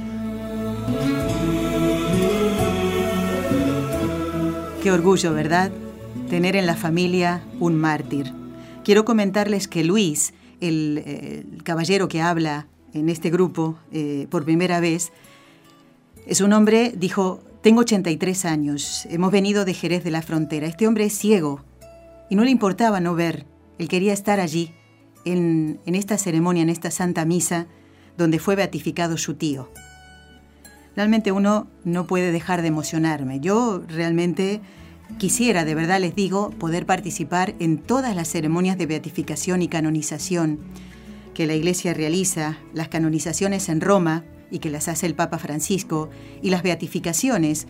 [4.82, 5.72] Qué orgullo, ¿verdad?
[6.30, 8.32] Tener en la familia un mártir.
[8.84, 15.12] Quiero comentarles que Luis, el, caballero que habla en este grupo eh, por primera vez,
[16.26, 20.66] es un hombre, dijo, tengo 83 años, hemos venido de Jerez de la Frontera.
[20.66, 21.62] Este hombre es ciego
[22.30, 23.46] y no le importaba no ver,
[23.78, 24.72] él quería estar allí,
[25.24, 27.66] en esta ceremonia, en esta santa misa,
[28.16, 29.68] donde fue beatificado su tío
[30.96, 33.38] realmente uno no puede dejar de emocionarme.
[33.38, 34.60] Yo realmente
[35.18, 40.58] quisiera, de verdad les digo, poder participar en todas las ceremonias de beatificación y canonización
[41.34, 46.08] que la Iglesia realiza, las canonizaciones en Roma y que las hace el Papa Francisco,
[46.42, 47.66] y las beatificaciones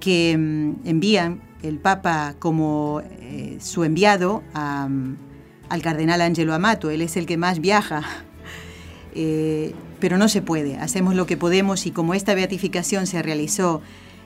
[0.00, 6.90] que mm, envían el Papa como eh, su enviado al cardenal Angelo Amato.
[6.90, 8.04] Él es el que más viaja
[9.14, 10.76] eh, pero no se puede.
[10.76, 13.82] Hacemos lo que podemos y como esta beatificación se realizó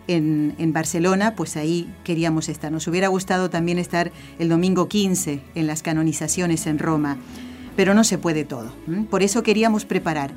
[0.08, 2.72] en, Barcelona, pues ahí queríamos estar.
[2.72, 7.18] Nos hubiera gustado también estar el domingo 15 en las canonizaciones en Roma,
[7.76, 8.72] pero no se puede todo.
[9.10, 10.32] Por eso queríamos preparar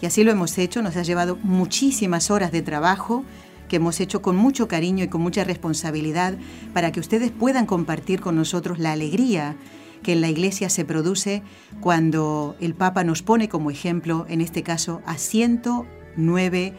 [0.00, 0.82] y así lo hemos hecho.
[0.82, 3.24] Nos ha llevado muchísimas horas de trabajo
[3.68, 6.38] que hemos hecho con mucho cariño y con mucha responsabilidad
[6.72, 9.56] para que ustedes puedan compartir con nosotros la alegría
[10.02, 11.42] que en la iglesia se produce
[11.80, 16.74] cuando el Papa nos pone como ejemplo, en este caso, a 109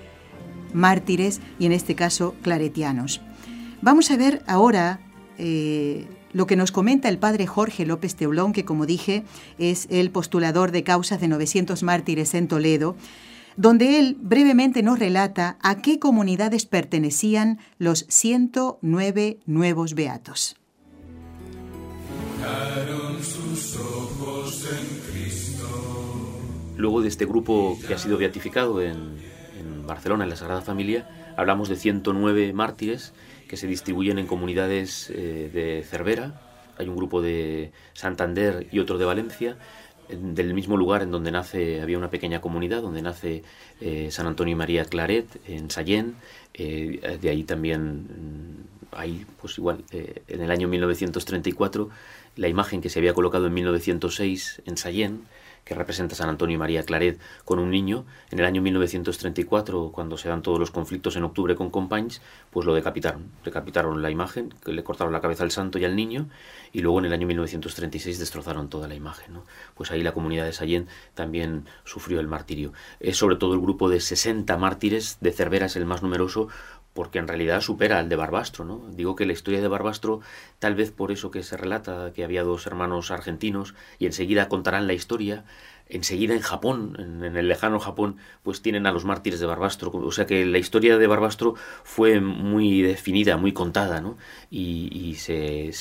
[0.73, 3.21] mártires y en este caso claretianos.
[3.81, 4.99] Vamos a ver ahora
[5.37, 9.23] eh, lo que nos comenta el padre Jorge López Teulón, que como dije
[9.57, 12.95] es el postulador de causas de 900 mártires en Toledo,
[13.55, 20.55] donde él brevemente nos relata a qué comunidades pertenecían los 109 nuevos beatos.
[26.77, 29.17] Luego de este grupo que ha sido beatificado en,
[29.89, 33.13] Barcelona, en la Sagrada Familia, hablamos de 109 mártires
[33.47, 36.39] que se distribuyen en comunidades eh, de Cervera,
[36.77, 39.57] hay un grupo de Santander y otro de Valencia,
[40.07, 43.43] del mismo lugar en donde nace, había una pequeña comunidad donde nace
[43.81, 46.15] eh, San Antonio y María Claret, en Sallén,
[46.53, 51.89] eh, de ahí también, mm, hay pues igual, en el año 1934,
[52.37, 55.25] la imagen que se había colocado en 1906 en Sallén,
[55.69, 60.17] que representa San Antonio y María Claret con un niño, en el año 1934, cuando
[60.17, 63.29] se dan todos los conflictos en octubre con Companys, pues lo decapitaron.
[63.45, 66.27] Decapitaron la imagen, que le cortaron la cabeza al santo y al niño,
[66.73, 69.41] y luego en el año 1936 destrozaron toda la imagen.
[69.75, 72.73] Pues ahí la comunidad de Sallén también sufrió el martirio.
[72.99, 76.47] Es sobre todo el grupo de 60 mártires, de Cervera es el más numeroso,
[76.99, 78.83] porque en realidad supera al de Barbastro, ¿no?
[78.91, 80.19] Digo que la historia de Barbastro,
[80.59, 84.85] tal vez por eso que se relata que había dos hermanos argentinos y enseguida contarán
[84.85, 85.45] la historia,
[85.87, 90.11] enseguida en Japón, en, el lejano Japón, pues tienen a los mártires de Barbastro, o
[90.11, 94.17] sea que la historia de Barbastro fue muy definida, muy contada, ¿no?
[94.51, 95.71] Y, se,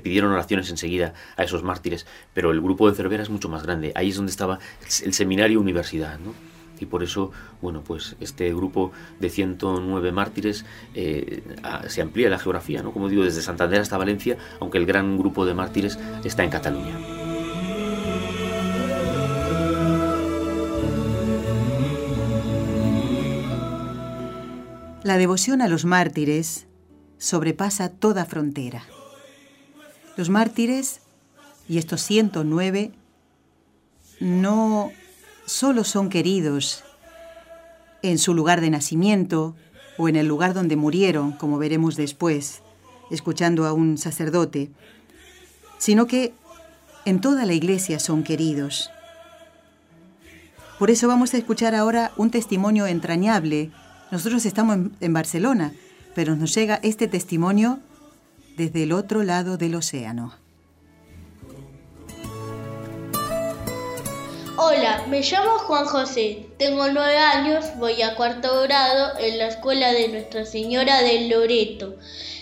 [0.00, 3.90] pidieron oraciones enseguida a esos mártires, pero el grupo de Cervera es mucho más grande,
[3.96, 4.60] ahí es donde estaba
[5.02, 6.55] el seminario universidad, ¿no?
[6.80, 7.30] Y por eso,
[7.62, 11.42] bueno, pues este grupo de 109 mártires eh,
[11.88, 12.92] se amplía la geografía, ¿no?
[12.92, 16.96] Como digo, desde Santander hasta Valencia, aunque el gran grupo de mártires está en Cataluña.
[25.06, 26.66] La devoción a los mártires
[27.18, 28.82] sobrepasa toda frontera.
[30.16, 31.00] Los mártires,
[31.68, 32.90] y estos 109,
[34.18, 34.90] no
[35.46, 36.84] solo son queridos
[38.02, 39.54] en su lugar de nacimiento
[39.96, 42.60] o en el lugar donde murieron, como veremos después,
[43.10, 44.70] escuchando a un sacerdote,
[45.78, 46.34] sino que
[47.04, 48.90] en toda la iglesia son queridos.
[50.78, 53.70] Por eso vamos a escuchar ahora un testimonio entrañable.
[54.10, 55.72] Nosotros estamos en, Barcelona,
[56.14, 57.80] pero nos llega este testimonio
[58.58, 60.34] desde el otro lado del océano.
[64.58, 69.92] Hola, me llamo Juan José, tengo nueve años, voy a cuarto grado en la escuela
[69.92, 71.96] de Nuestra Señora del Loreto,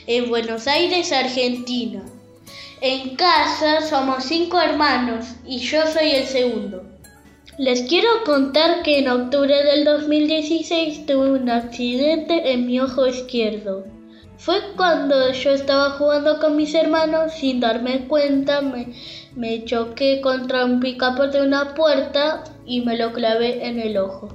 [0.06, 2.04] en Buenos Aires, Argentina.
[2.80, 6.84] En casa somos cinco hermanos y yo soy el segundo.
[7.58, 13.86] Les quiero contar que en octubre del 2016 tuve un accidente en mi ojo izquierdo.
[14.36, 18.94] Fue cuando yo estaba jugando con mis hermanos sin darme cuenta, me,
[19.36, 24.28] me choqué contra un picaporte de una puerta y me lo clavé en el ojo.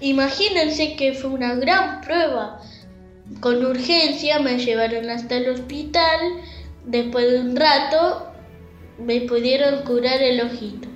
[0.00, 2.60] Imagínense que fue una gran prueba.
[3.40, 6.20] Con urgencia me llevaron hasta el hospital.
[6.84, 8.28] Después de un rato
[8.98, 10.88] me pudieron curar el ojito.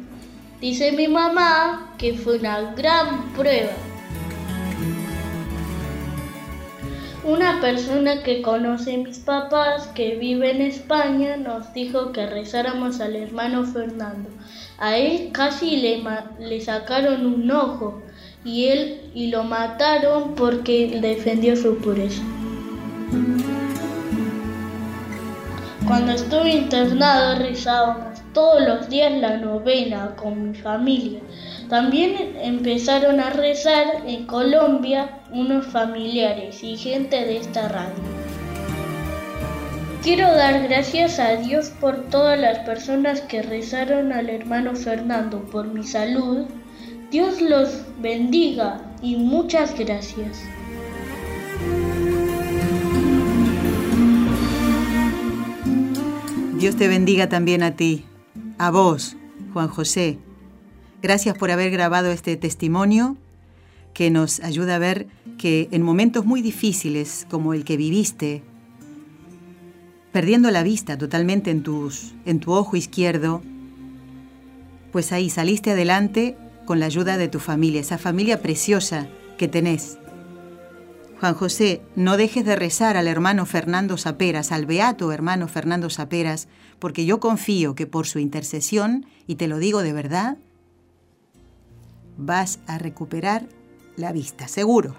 [0.61, 3.72] Dice mi mamá que fue una gran prueba.
[7.26, 13.00] Una persona que conoce a mis papás, que vive en España, nos dijo que rezáramos
[13.00, 14.30] al hermano Fernando.
[14.78, 16.04] A él casi le,
[16.38, 18.00] le sacaron un ojo
[18.44, 22.22] y él y lo mataron porque defendió su pureza.
[25.84, 31.18] Cuando estuve internado rezábamos todos los días la novena con mi familia.
[31.68, 38.05] También empezaron a rezar en Colombia unos familiares y gente de esta radio.
[40.02, 45.67] Quiero dar gracias a Dios por todas las personas que rezaron al hermano Fernando por
[45.67, 46.46] mi salud.
[47.10, 50.40] Dios los bendiga y muchas gracias.
[56.60, 58.04] Dios te bendiga también a ti,
[58.58, 59.17] a vos,
[59.52, 60.19] Juan José.
[61.03, 63.17] Gracias por haber grabado este testimonio
[63.92, 65.07] que nos ayuda a ver
[65.38, 68.42] que en momentos muy difíciles como el que viviste,
[70.13, 71.65] perdiendo la vista totalmente en,
[72.25, 73.42] en tu ojo izquierdo,
[74.92, 79.99] pues ahí saliste adelante con la ayuda de tu familia, esa familia preciosa que tenés.
[81.21, 86.49] Juan José, no dejes de rezar al hermano Fernando Saperas, al beato hermano Fernando Saperas,
[86.79, 90.37] porque yo confío que por su intercesión, y te lo digo de verdad,
[92.17, 93.48] vas a recuperar
[93.96, 94.96] la vista, seguro,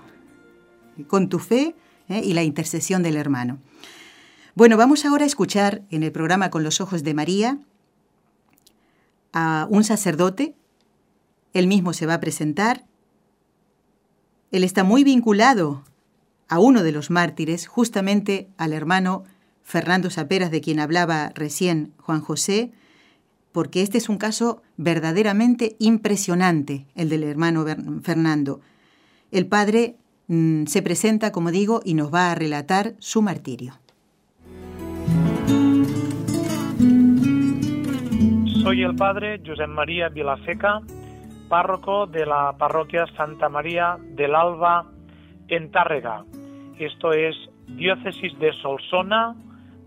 [1.07, 1.75] con tu fe
[2.09, 2.21] ¿eh?
[2.23, 3.59] y la intercesión del hermano.
[4.55, 7.59] Bueno, vamos ahora a escuchar en el programa Con los Ojos de María
[9.33, 10.55] a un sacerdote,
[11.53, 12.85] él mismo se va a presentar,
[14.51, 15.83] él está muy vinculado
[16.47, 19.25] a uno de los mártires, justamente al hermano
[19.63, 22.71] Fernando Saperas, de quien hablaba recién Juan José,
[23.51, 27.65] porque este es un caso verdaderamente impresionante, el del hermano
[28.03, 28.61] Fernando.
[29.31, 29.95] El padre
[30.27, 33.73] mm, se presenta, como digo, y nos va a relatar su martirio.
[38.63, 40.81] Soy el padre José María Vilaseca,
[41.47, 44.85] párroco de la parroquia Santa María del Alba
[45.47, 46.25] en Tárrega,
[46.77, 47.35] esto es
[47.67, 49.35] diócesis de Solsona,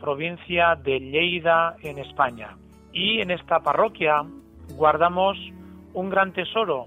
[0.00, 2.56] provincia de Lleida, en España.
[2.92, 4.22] Y en esta parroquia
[4.76, 5.38] guardamos
[5.94, 6.86] un gran tesoro,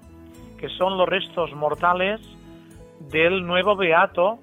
[0.58, 2.22] que son los restos mortales
[3.12, 4.40] del nuevo beato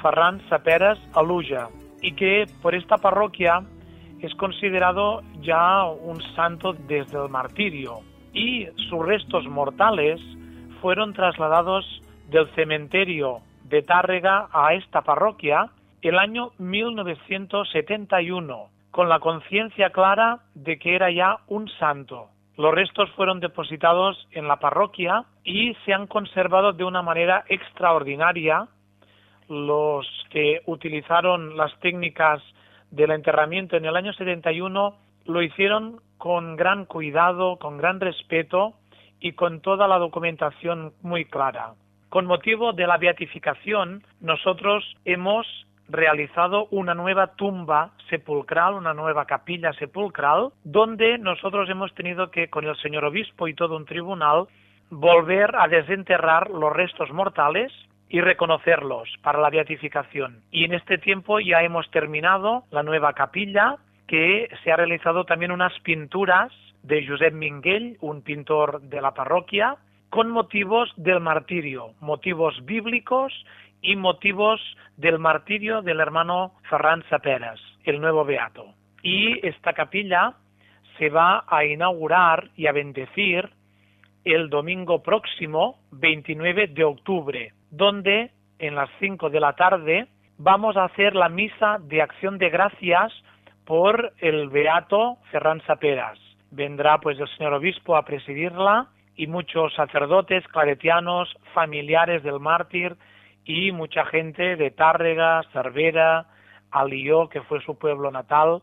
[0.00, 1.68] Ferran Saperas Aluja,
[2.00, 3.62] y que por esta parroquia
[4.20, 8.00] es considerado ya un santo desde el martirio.
[8.32, 10.20] Y sus restos mortales
[10.80, 11.84] fueron trasladados
[12.28, 15.70] del cementerio de Tárrega a esta parroquia
[16.02, 22.28] el año 1971, con la conciencia clara de que era ya un santo.
[22.56, 28.68] Los restos fueron depositados en la parroquia y se han conservado de una manera extraordinaria.
[29.48, 32.42] Los que utilizaron las técnicas
[32.90, 34.94] del enterramiento en el año 71
[35.26, 38.74] lo hicieron con gran cuidado, con gran respeto
[39.20, 41.74] y con toda la documentación muy clara.
[42.08, 45.46] Con motivo de la beatificación, nosotros hemos
[45.90, 52.64] realizado una nueva tumba sepulcral, una nueva capilla sepulcral, donde nosotros hemos tenido que, con
[52.64, 54.46] el señor obispo y todo un tribunal,
[54.90, 57.72] volver a desenterrar los restos mortales
[58.08, 60.40] y reconocerlos para la beatificación.
[60.50, 63.76] Y en este tiempo ya hemos terminado la nueva capilla,
[64.08, 69.76] que se ha realizado también unas pinturas de Josep Minguell, un pintor de la parroquia,
[70.10, 73.32] con motivos del martirio, motivos bíblicos
[73.82, 74.60] y motivos
[74.96, 78.74] del martirio del hermano Ferran Saperas, el nuevo beato.
[79.02, 80.34] Y esta capilla
[80.98, 83.50] se va a inaugurar y a bendecir
[84.24, 90.84] el domingo próximo, 29 de octubre, donde en las 5 de la tarde vamos a
[90.84, 93.12] hacer la misa de acción de gracias
[93.64, 96.18] por el beato Ferran Saperas.
[96.50, 102.96] Vendrá pues el señor obispo a presidirla y muchos sacerdotes claretianos, familiares del mártir
[103.44, 106.26] y mucha gente de Tárrega, Cervera,
[106.70, 108.62] Alió, que fue su pueblo natal,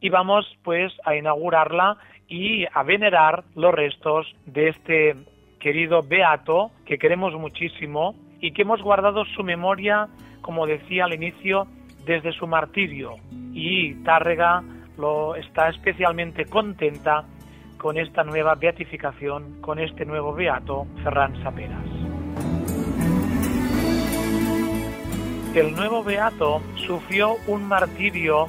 [0.00, 1.96] y vamos pues a inaugurarla
[2.28, 5.16] y a venerar los restos de este
[5.58, 10.08] querido beato que queremos muchísimo y que hemos guardado su memoria,
[10.40, 11.66] como decía al inicio,
[12.04, 13.16] desde su martirio.
[13.52, 14.62] Y Tárrega
[14.96, 17.24] lo está especialmente contenta
[17.78, 21.89] con esta nueva beatificación, con este nuevo beato, Ferran Saperas.
[25.54, 28.46] El nuevo beato sufrió un martirio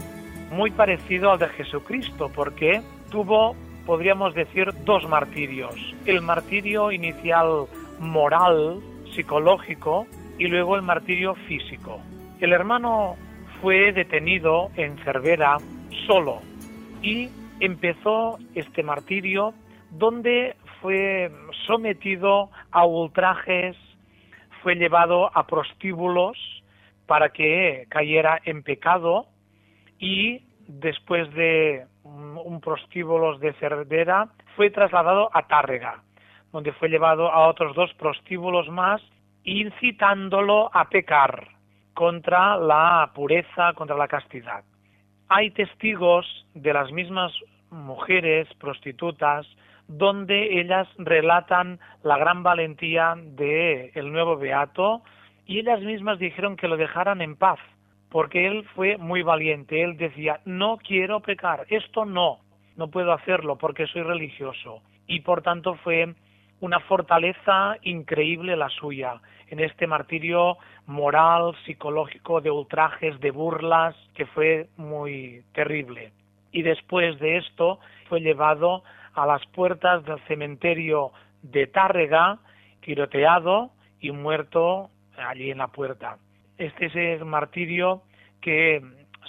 [0.52, 3.56] muy parecido al de Jesucristo, porque tuvo,
[3.88, 5.74] podríamos decir, dos martirios.
[6.06, 7.66] El martirio inicial
[8.00, 8.82] moral,
[9.16, 10.06] psicológico,
[10.38, 12.00] y luego el martirio físico.
[12.40, 13.16] El hermano
[13.62, 15.58] fue detenido en Cervera
[16.06, 16.42] solo
[17.02, 17.30] y
[17.60, 19.56] empezó este martirio
[19.90, 21.32] donde fue
[21.66, 23.76] sometido a ultrajes,
[24.62, 26.61] fue llevado a prostíbulos
[27.12, 29.26] para que cayera en pecado
[30.00, 36.04] y después de un prostíbulo de Cervera fue trasladado a Tárrega,
[36.54, 39.02] donde fue llevado a otros dos prostíbulos más,
[39.44, 41.50] incitándolo a pecar
[41.94, 44.64] contra la pureza, contra la castidad.
[45.28, 47.34] Hay testigos de las mismas
[47.72, 49.46] mujeres prostitutas
[49.90, 55.04] donde ellas relatan la gran valentía de el nuevo beato
[55.52, 57.60] y ellas mismas dijeron que lo dejaran en paz
[58.10, 59.84] porque él fue muy valiente.
[59.84, 62.40] Él decía no quiero pecar esto no
[62.78, 66.16] no puedo hacerlo porque soy religioso y por tanto fue
[66.62, 74.26] una fortaleza increíble la suya en este martirio moral, psicológico, de ultrajes, de burlas, que
[74.28, 76.14] fue muy terrible.
[76.54, 78.84] Y después de esto fue llevado
[79.14, 82.40] a las puertas del cementerio de Tárrega,
[82.80, 84.90] tiroteado y muerto
[85.22, 86.18] allí en la puerta.
[86.58, 88.04] este es el martirio
[88.42, 88.82] que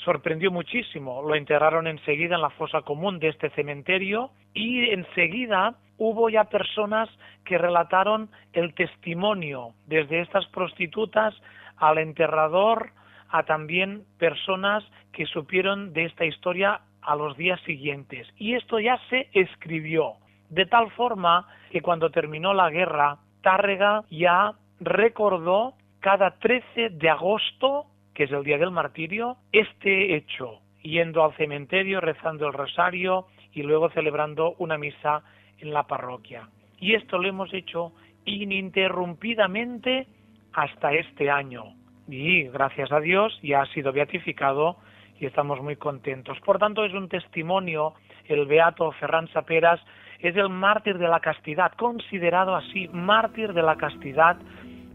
[0.04, 1.22] sorprendió muchísimo.
[1.22, 7.08] Lo enterraron enseguida en la fosa común de este cementerio y enseguida hubo ya personas
[7.44, 11.34] que relataron el testimonio, desde estas prostitutas
[11.76, 12.90] al enterrador,
[13.28, 18.28] a también personas que supieron de esta historia a los días siguientes.
[18.36, 20.14] Y esto ya se escribió,
[20.48, 27.86] de tal forma que cuando terminó la guerra, Tárrega ya recordó cada 13 de agosto,
[28.12, 33.62] que es el día del martirio, este hecho, yendo al cementerio, rezando el rosario y
[33.62, 35.22] luego celebrando una misa
[35.58, 36.48] en la parroquia.
[36.80, 37.92] Y esto lo hemos hecho
[38.24, 40.08] ininterrumpidamente
[40.52, 41.76] hasta este año.
[42.08, 44.78] Y gracias a Dios ya ha sido beatificado
[45.20, 46.36] y estamos muy contentos.
[46.40, 47.94] Por tanto, es un testimonio,
[48.26, 49.80] el beato Ferran Saperas
[50.18, 54.36] es el mártir de la castidad, considerado así mártir de la castidad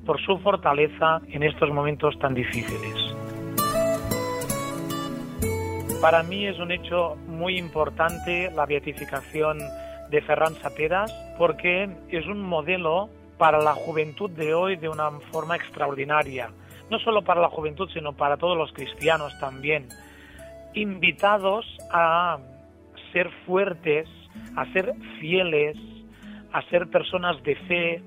[0.08, 2.96] por su fortaleza en estos momentos tan difíciles.
[6.02, 9.60] Para mí es un hecho muy importante la beatificación
[10.10, 15.58] de Ferran Saperas porque es un modelo para la juventud de hoy de una forma
[15.58, 16.52] extraordinaria.
[16.90, 19.90] No solo para la juventud, sino para todos los cristianos también.
[20.74, 22.38] Invitados a
[23.12, 24.08] ser fuertes,
[24.56, 25.76] a ser fieles,
[26.54, 28.04] a ser personas de fe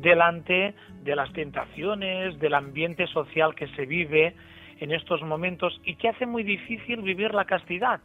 [0.00, 4.34] delante de las tentaciones, del ambiente social que se vive
[4.78, 8.00] en estos momentos y que hace muy difícil vivir la castidad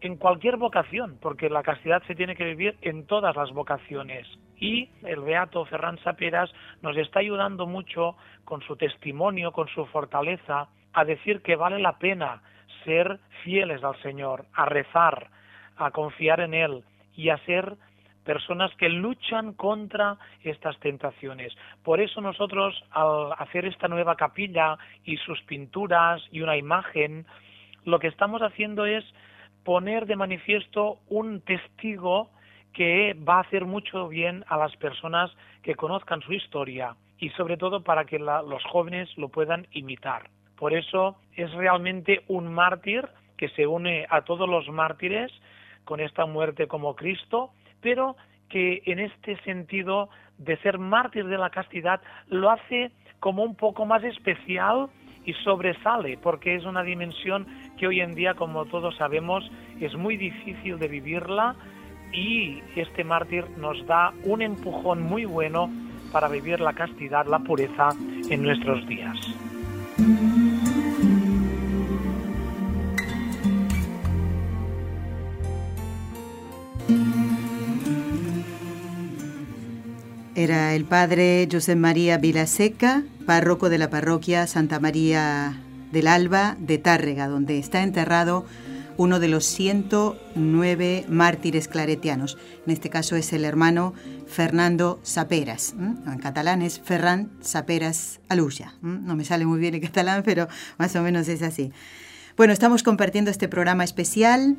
[0.00, 4.26] en cualquier vocación, porque la castidad se tiene que vivir en todas las vocaciones.
[4.58, 6.50] Y el Beato Ferran Saperas
[6.82, 11.98] nos está ayudando mucho con su testimonio, con su fortaleza, a decir que vale la
[11.98, 12.42] pena
[12.84, 15.28] ser fieles al Señor, a rezar,
[15.76, 16.84] a confiar en Él
[17.14, 17.76] y a ser
[18.26, 21.56] personas que luchan contra estas tentaciones.
[21.82, 27.24] Por eso nosotros al hacer esta nueva capilla y sus pinturas y una imagen,
[27.84, 29.04] lo que estamos haciendo es
[29.64, 32.30] poner de manifiesto un testigo
[32.74, 35.30] que va a hacer mucho bien a las personas
[35.62, 40.28] que conozcan su historia y sobre todo para que los jóvenes lo puedan imitar.
[40.56, 45.32] Por eso es realmente un mártir que se une a todos los mártires
[45.84, 47.50] con esta muerte como Cristo,
[47.86, 48.16] pero
[48.48, 50.08] que en este sentido
[50.38, 54.88] de ser mártir de la castidad lo hace como un poco más especial
[55.24, 57.46] y sobresale porque es una dimensión
[57.78, 59.48] que hoy en día, como todos sabemos,
[59.80, 61.54] es muy difícil de vivirla
[62.12, 65.70] y este mártir nos da un empujón muy bueno
[66.10, 67.90] para vivir la castidad, la pureza
[68.28, 69.16] en nuestros días.
[80.36, 85.58] Era el padre José María Vilaseca, párroco de la parroquia Santa María
[85.92, 88.44] del Alba de Tárrega, donde está enterrado
[88.98, 92.36] uno de los 109 mártires claretianos.
[92.66, 93.94] En este caso es el hermano
[94.26, 95.72] Fernando Saperas.
[95.72, 98.74] En catalán es Ferran Saperas Aluya.
[98.82, 101.72] No me sale muy bien en catalán, pero más o menos es así.
[102.36, 104.58] Bueno, estamos compartiendo este programa especial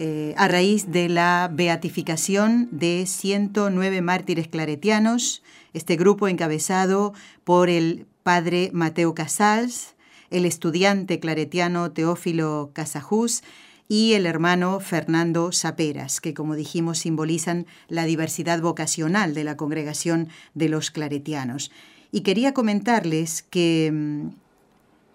[0.00, 5.42] eh, a raíz de la beatificación de 109 mártires claretianos,
[5.72, 9.96] este grupo encabezado por el padre Mateo Casals,
[10.30, 13.42] el estudiante claretiano Teófilo Casajús
[13.88, 20.28] y el hermano Fernando Saperas, que como dijimos simbolizan la diversidad vocacional de la congregación
[20.54, 21.72] de los claretianos.
[22.12, 24.28] Y quería comentarles que mm,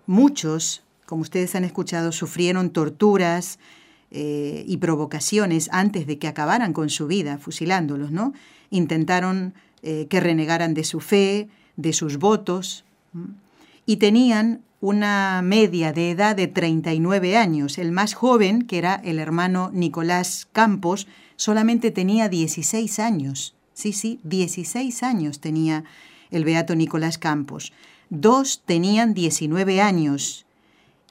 [0.08, 3.60] muchos, como ustedes han escuchado, sufrieron torturas,
[4.16, 8.34] eh, y provocaciones antes de que acabaran con su vida, fusilándolos, ¿no?
[8.70, 12.86] Intentaron eh, que renegaran de su fe, de sus votos,
[13.88, 17.80] y tenían una media de edad de 39 años.
[17.80, 23.56] El más joven, que era el hermano Nicolás Campos, solamente tenía 16 años.
[23.74, 25.86] Sí, sí, 16 años tenía
[26.30, 27.74] el beato Nicolás Campos.
[28.12, 30.43] Dos tenían 19 años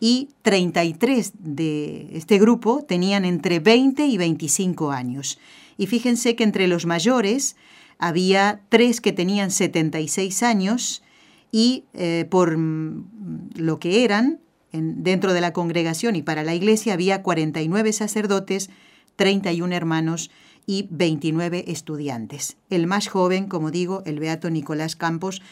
[0.05, 5.39] y 33 de este grupo tenían entre 20 y 25 años.
[5.79, 7.55] Y fíjense que entre los mayores
[7.99, 11.05] había tres que tenían 76 años
[11.53, 14.41] y eh, por lo que eran
[14.73, 18.71] dentro de la congregación y para la iglesia había 49 sacerdotes,
[19.15, 20.33] 31 hermanos
[20.67, 22.57] y 29 estudiantes.
[22.71, 25.43] El más joven, como digo, el beato Nicolás Campos,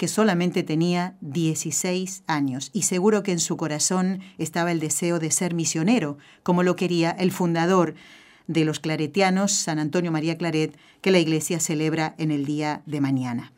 [0.00, 5.30] que solamente tenía 16 años y seguro que en su corazón estaba el deseo de
[5.30, 7.94] ser misionero, como lo quería el fundador
[8.46, 13.02] de los claretianos, San Antonio María Claret, que la iglesia celebra en el día de
[13.02, 13.52] mañana.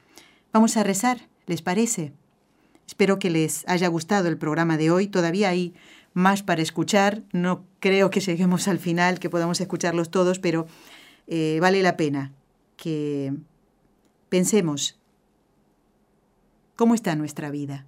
[0.53, 2.13] Vamos a rezar, ¿les parece?
[2.89, 5.07] Espero que les haya gustado el programa de hoy.
[5.07, 5.75] Todavía hay
[6.13, 7.23] más para escuchar.
[7.31, 10.67] No creo que lleguemos al final, que podamos escucharlos todos, pero
[11.29, 12.33] eh, vale la pena
[12.77, 13.33] que
[14.29, 14.99] pensemos
[16.77, 17.87] cómo está nuestra vida.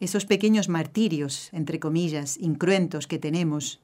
[0.00, 3.80] Esos pequeños martirios, entre comillas, incruentos que tenemos,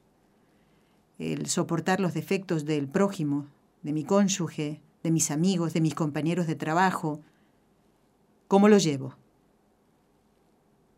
[1.19, 3.47] el soportar los defectos del prójimo,
[3.83, 7.21] de mi cónyuge, de mis amigos, de mis compañeros de trabajo,
[8.47, 9.15] ¿cómo lo llevo?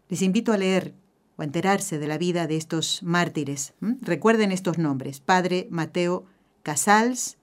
[0.10, 0.94] Les invito a leer
[1.36, 3.74] o a enterarse de la vida de estos mártires.
[4.02, 6.26] Recuerden estos nombres, Padre Mateo
[6.64, 7.38] Casals,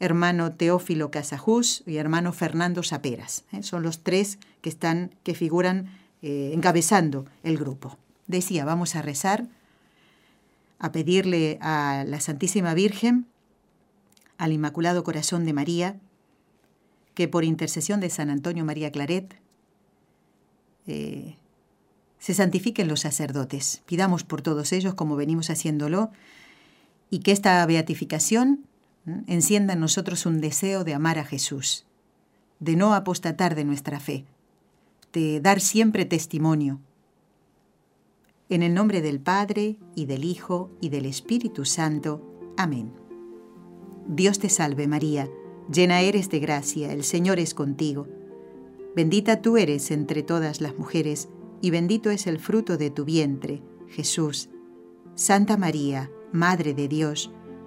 [0.00, 3.44] hermano Teófilo Casajús y hermano Fernando Saperas.
[3.52, 3.62] ¿eh?
[3.62, 5.90] Son los tres que están, que figuran
[6.22, 7.98] eh, encabezando el grupo.
[8.26, 9.46] Decía, vamos a rezar,
[10.78, 13.26] a pedirle a la Santísima Virgen,
[14.38, 15.96] al Inmaculado Corazón de María,
[17.14, 19.36] que por intercesión de San Antonio María Claret,
[20.86, 21.36] eh,
[22.18, 23.82] se santifiquen los sacerdotes.
[23.84, 26.10] Pidamos por todos ellos, como venimos haciéndolo,
[27.10, 28.64] y que esta beatificación
[29.26, 31.86] encienda en nosotros un deseo de amar a Jesús,
[32.58, 34.24] de no apostatar de nuestra fe,
[35.12, 36.80] de dar siempre testimonio.
[38.48, 42.52] En el nombre del Padre, y del Hijo, y del Espíritu Santo.
[42.56, 42.92] Amén.
[44.08, 45.28] Dios te salve María,
[45.72, 48.08] llena eres de gracia, el Señor es contigo.
[48.96, 51.28] Bendita tú eres entre todas las mujeres,
[51.60, 54.50] y bendito es el fruto de tu vientre, Jesús.
[55.14, 57.30] Santa María, Madre de Dios,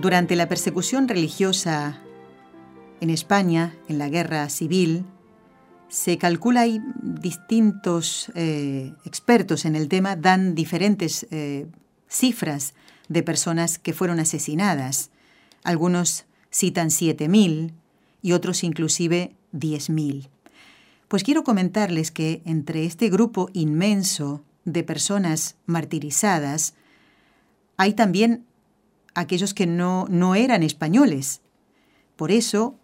[0.00, 1.98] Durante la persecución religiosa
[3.00, 5.04] en España, en la guerra civil,
[5.88, 11.66] se calcula y distintos eh, expertos en el tema dan diferentes eh,
[12.06, 12.74] cifras
[13.08, 15.10] de personas que fueron asesinadas.
[15.64, 17.72] Algunos citan 7.000
[18.22, 20.28] y otros inclusive 10.000.
[21.08, 26.74] Pues quiero comentarles que entre este grupo inmenso de personas martirizadas
[27.76, 28.44] hay también
[29.18, 31.40] aquellos que no, no eran españoles.
[32.16, 32.76] Por eso,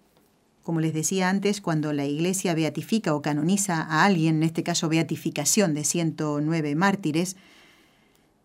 [0.63, 4.89] como les decía antes, cuando la Iglesia beatifica o canoniza a alguien, en este caso
[4.89, 7.37] beatificación de 109 mártires,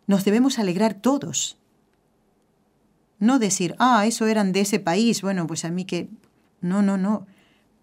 [0.07, 1.57] nos debemos alegrar todos.
[3.19, 6.09] No decir, ah, eso eran de ese país, bueno, pues a mí que...
[6.61, 7.25] No, no, no.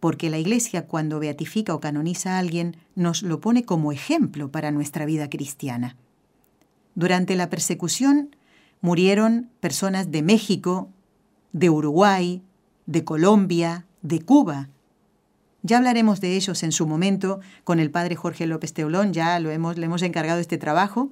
[0.01, 4.71] Porque la Iglesia cuando beatifica o canoniza a alguien nos lo pone como ejemplo para
[4.71, 5.97] nuestra vida cristiana.
[6.95, 8.36] Durante la persecución
[8.81, 10.89] murieron personas de México,
[11.53, 12.43] de Uruguay,
[12.87, 14.69] de Colombia, de Cuba.
[15.63, 19.51] Ya hablaremos de ellos en su momento con el padre Jorge López Teolón, ya lo
[19.51, 21.11] hemos, le hemos encargado este trabajo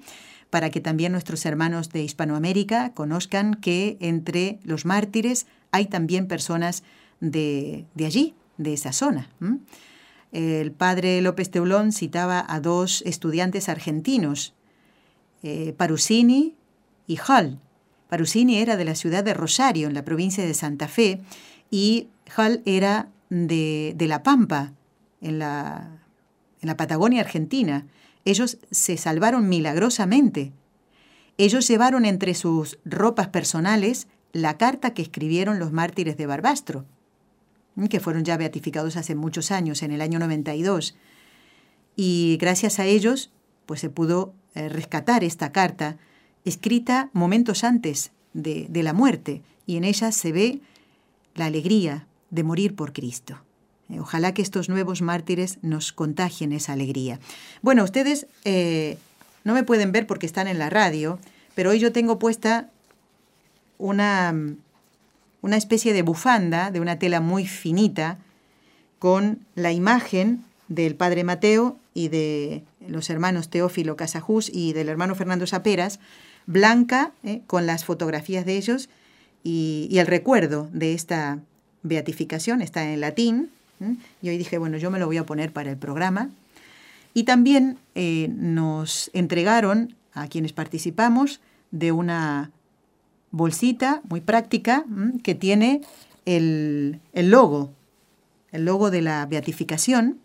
[0.50, 6.84] para que también nuestros hermanos de Hispanoamérica conozcan que entre los mártires hay también personas
[7.18, 9.28] de, allí, de esa zona.
[10.30, 14.54] El padre López Teulón citaba a dos estudiantes argentinos,
[15.42, 16.54] eh, Parusini
[17.06, 17.58] y Hall.
[18.08, 21.20] Parusini era de la ciudad de Rosario, en la provincia de Santa Fe,
[21.70, 24.72] y Hall era de, La Pampa,
[25.20, 26.02] en la,
[26.60, 27.86] en la Patagonia Argentina.
[28.24, 30.52] Ellos se salvaron milagrosamente.
[31.36, 36.84] Ellos llevaron entre sus ropas personales la carta que escribieron los mártires de Barbastro,
[37.88, 40.96] que fueron ya beatificados hace muchos años, en el año 92.
[41.96, 43.32] Y gracias a ellos,
[43.66, 45.96] pues se pudo eh, rescatar esta carta
[46.44, 50.60] escrita momentos antes de, la muerte, y en ella se ve
[51.34, 53.38] la alegría de morir por Cristo.
[53.88, 57.20] Eh, ojalá que estos nuevos mártires nos contagien esa alegría.
[57.62, 58.98] Bueno, ustedes eh,
[59.44, 61.18] no me pueden ver porque están en la radio,
[61.54, 62.70] pero hoy yo tengo puesta
[63.78, 64.34] una,
[65.42, 68.18] una especie de bufanda de una tela muy finita,
[68.98, 75.14] con la imagen del padre Mateo y de los hermanos Teófilo Casajús y del hermano
[75.14, 76.00] Fernando Saperas,
[76.46, 77.42] blanca, ¿eh?
[77.46, 78.88] con las fotografías de ellos
[79.42, 81.38] y, el recuerdo de esta
[81.82, 83.50] beatificación, está en latín.
[84.22, 86.30] Y hoy dije, bueno, yo me lo voy a poner para el programa.
[87.12, 91.40] Y también eh, nos entregaron a quienes participamos
[91.70, 92.50] de una
[93.30, 94.84] bolsita muy práctica
[95.22, 95.82] que tiene
[96.24, 97.72] el, el, logo,
[98.52, 100.18] el logo de la beatificación.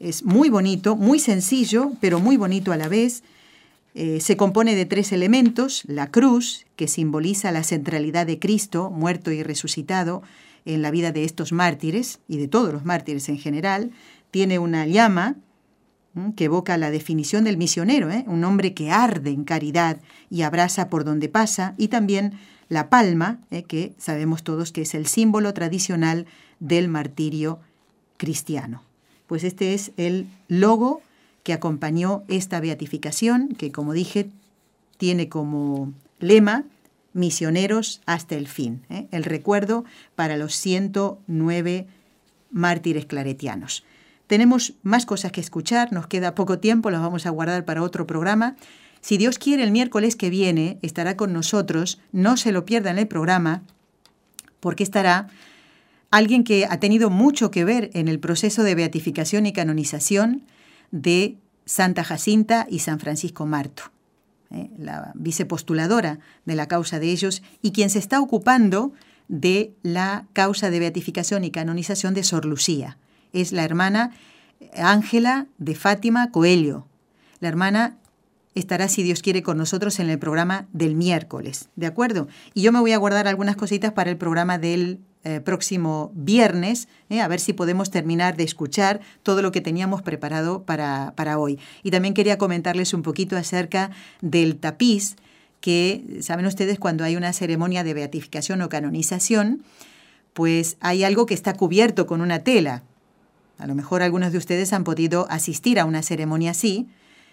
[0.00, 3.22] Es muy bonito, muy sencillo, pero muy bonito a la vez.
[3.98, 9.32] Eh, se compone de tres elementos, la cruz, que simboliza la centralidad de Cristo, muerto
[9.32, 10.22] y resucitado,
[10.66, 13.92] en la vida de estos mártires y de todos los mártires en general.
[14.30, 15.36] Tiene una llama
[16.36, 18.24] que evoca la definición del misionero, ¿eh?
[18.26, 22.34] un hombre que arde en caridad y abraza por donde pasa, y también
[22.68, 23.62] la palma, ¿eh?
[23.62, 26.26] que sabemos todos que es el símbolo tradicional
[26.60, 27.60] del martirio
[28.18, 28.82] cristiano.
[29.26, 31.00] Pues este es el logo
[31.46, 34.30] que acompañó esta beatificación, que como dije,
[34.98, 36.64] tiene como lema
[37.12, 39.06] misioneros hasta el fin, ¿eh?
[39.12, 39.84] el recuerdo
[40.16, 41.86] para los 109
[42.50, 43.84] mártires claretianos.
[44.26, 48.08] Tenemos más cosas que escuchar, nos queda poco tiempo, las vamos a guardar para otro
[48.08, 48.56] programa.
[49.00, 53.06] Si Dios quiere, el miércoles que viene estará con nosotros, no se lo pierdan el
[53.06, 53.62] programa,
[54.58, 55.28] porque estará
[56.10, 60.42] alguien que ha tenido mucho que ver en el proceso de beatificación y canonización
[60.90, 63.84] de Santa Jacinta y San Francisco Marto,
[64.50, 64.70] ¿eh?
[64.78, 68.92] la vicepostuladora de la causa de ellos y quien se está ocupando
[69.28, 72.98] de la causa de beatificación y canonización de Sor Lucía
[73.32, 74.12] es la hermana
[74.76, 76.86] Ángela de Fátima Coelho.
[77.40, 77.96] La hermana
[78.54, 82.28] estará, si Dios quiere, con nosotros en el programa del miércoles, ¿de acuerdo?
[82.54, 86.86] Y yo me voy a guardar algunas cositas para el programa del eh, próximo viernes,
[87.10, 87.20] ¿eh?
[87.20, 91.58] a ver si podemos terminar de escuchar todo lo que teníamos preparado para, para hoy.
[91.82, 95.16] Y también quería comentarles un poquito acerca del tapiz,
[95.60, 99.64] que saben ustedes cuando hay una ceremonia de beatificación o canonización,
[100.32, 102.84] pues hay algo que está cubierto con una tela,
[103.58, 106.86] a lo mejor algunos de ustedes han podido asistir a una ceremonia así.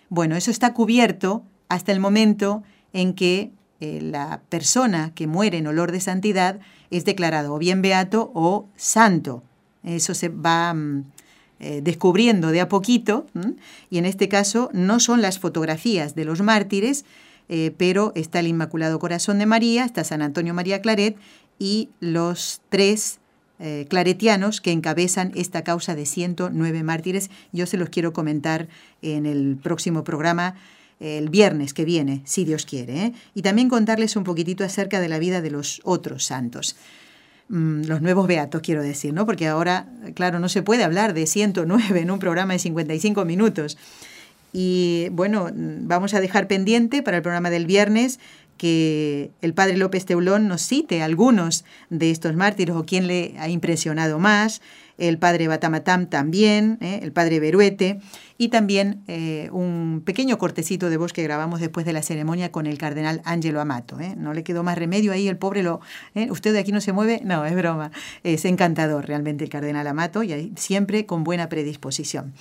[0.09, 5.67] Bueno, eso está cubierto hasta el momento en que eh, la persona que muere en
[5.67, 6.59] olor de santidad
[6.93, 9.43] es declarado o bien beato o santo.
[9.83, 11.05] Eso se va mm,
[11.59, 13.25] eh, descubriendo de a poquito
[13.89, 17.05] y en este caso no son las fotografías de los mártires,
[17.49, 21.17] eh, pero está el Inmaculado Corazón de María, está San Antonio María Claret
[21.59, 23.19] y los tres
[23.59, 27.29] eh, claretianos que encabezan esta causa de 109 mártires.
[27.51, 28.67] Yo se los quiero comentar
[29.01, 30.55] en el próximo programa
[31.03, 33.13] el viernes que viene, si Dios quiere, ¿eh?
[33.35, 36.75] y también contarles un poquitito acerca de la vida de los otros santos.
[37.49, 39.25] Mm, los nuevos beatos, quiero decir, ¿no?
[39.25, 43.77] Porque ahora, claro, no se puede hablar de 109 en un programa de 55 minutos.
[44.53, 48.19] Y bueno, vamos a dejar pendiente para el programa del viernes
[48.57, 53.49] que el padre López Teulón nos cite algunos de estos mártires o quién le ha
[53.49, 54.61] impresionado más,
[54.97, 56.99] el padre Batamatam también, ¿eh?
[57.01, 57.99] el padre Beruete,
[58.37, 62.65] y también eh, un pequeño cortecito de voz que grabamos después de la ceremonia con
[62.65, 63.99] el cardenal Ángelo Amato.
[63.99, 64.15] ¿eh?
[64.17, 65.81] No le quedó más remedio ahí, el pobre lo...
[66.29, 67.21] ¿Usted de aquí no se mueve?
[67.23, 67.91] No, es broma.
[68.23, 72.33] Es encantador realmente el cardenal Amato y siempre con buena predisposición.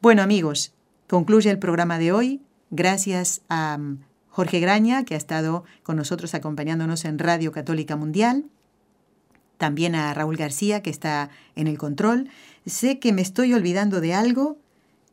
[0.00, 0.72] Bueno amigos,
[1.08, 2.42] concluye el programa de hoy.
[2.70, 3.78] Gracias a
[4.28, 8.44] Jorge Graña, que ha estado con nosotros acompañándonos en Radio Católica Mundial,
[9.58, 12.30] también a Raúl García, que está en el control.
[12.64, 14.56] Sé que me estoy olvidando de algo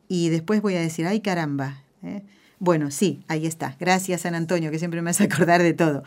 [0.08, 1.82] y después voy a decir, ay caramba.
[2.02, 2.22] ¿eh?
[2.58, 3.76] Bueno, sí, ahí está.
[3.78, 6.02] Gracias, San Antonio, que siempre me hace acordar de todo.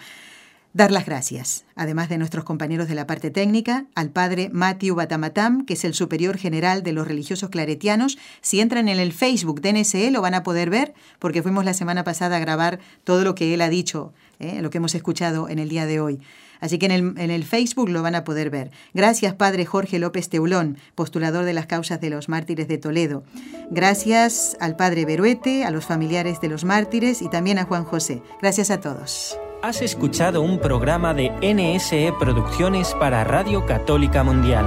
[0.72, 5.66] Dar las gracias, además de nuestros compañeros de la parte técnica, al padre Matthew Batamatam,
[5.66, 8.20] que es el superior general de los religiosos claretianos.
[8.42, 11.74] Si entran en el Facebook de NSE lo van a poder ver, porque fuimos la
[11.74, 14.62] semana pasada a grabar todo lo que él ha dicho, ¿eh?
[14.62, 16.22] lo que hemos escuchado en el día de hoy.
[16.60, 18.72] Así que en el, en el, Facebook lo van a poder ver.
[18.94, 23.24] Gracias, Padre Jorge López Teulón, postulador de las causas de los mártires de Toledo.
[23.72, 28.22] Gracias al Padre Beruete, a los familiares de los mártires y también a Juan José.
[28.42, 29.40] Gracias a todos.
[29.62, 34.66] Has escuchado un programa de NSE Producciones para Radio Católica Mundial.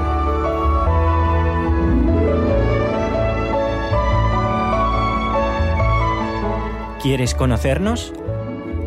[7.02, 8.12] ¿Quieres conocernos?